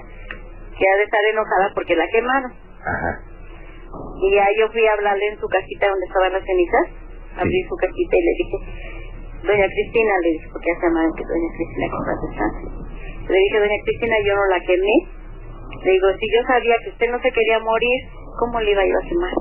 [0.73, 2.51] Que ha de estar enojada porque la quemaron.
[2.81, 3.11] Ajá.
[4.21, 6.85] Y ya yo fui a hablarle en su cajita donde estaban las cenizas.
[7.37, 8.57] Abrí su cajita y le dije,
[9.45, 12.01] doña Cristina, le dije, porque ya se llama doña Cristina con
[13.29, 15.18] Le dije, doña Cristina, yo no la quemé.
[15.83, 17.99] Le digo, si yo sabía que usted no se quería morir,
[18.39, 19.35] ¿cómo le iba a ir a quemar?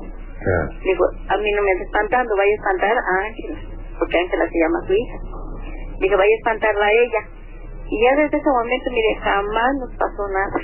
[0.79, 3.57] Le digo, a mí no me anda espantando, vaya a espantar a Ángela,
[3.99, 5.17] porque Ángela se llama su hija.
[5.99, 7.21] Le dije, vaya a espantarla a ella.
[7.89, 10.59] Y ya desde ese momento, mire, jamás nos pasó nada.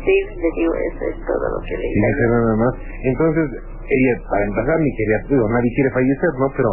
[0.00, 2.00] Sí, le digo, eso es todo lo que le dije.
[2.00, 2.72] nada más.
[3.04, 3.46] Entonces,
[3.90, 6.46] ella, para empezar, ni quería, digo, nadie quiere fallecer, ¿no?
[6.56, 6.70] Pero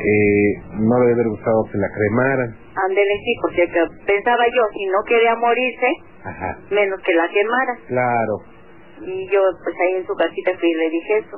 [0.00, 2.56] eh, no le debe haber gustado que la cremaran.
[2.88, 3.66] Ándele, sí, porque
[4.06, 5.86] pensaba yo, si no quería morirse,
[6.70, 7.74] menos que la quemara.
[7.86, 8.34] Claro.
[9.02, 11.36] Y yo, pues ahí en su casita fui y le dije eso.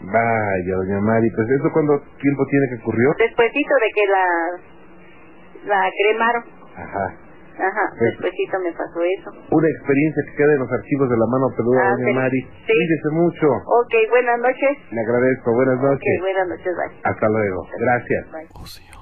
[0.00, 3.08] Vaya, doña Mari, pues eso cuánto tiempo tiene que ocurrió?
[3.18, 6.44] Despuésito de que la, la cremaron.
[6.76, 7.27] Ajá.
[7.58, 9.28] Ajá, pues, despuésito me pasó eso.
[9.50, 12.40] Una experiencia que queda en los archivos de la mano peluda, ah, doña Mari.
[12.40, 12.72] Sí.
[12.72, 13.46] Cuídese mucho.
[13.66, 14.72] Ok, buenas noches.
[14.94, 16.14] Le agradezco, buenas noches.
[16.14, 17.00] Ok, buenas noches, bye.
[17.02, 17.66] Hasta luego.
[17.78, 18.22] Gracias.
[18.32, 18.97] Bye.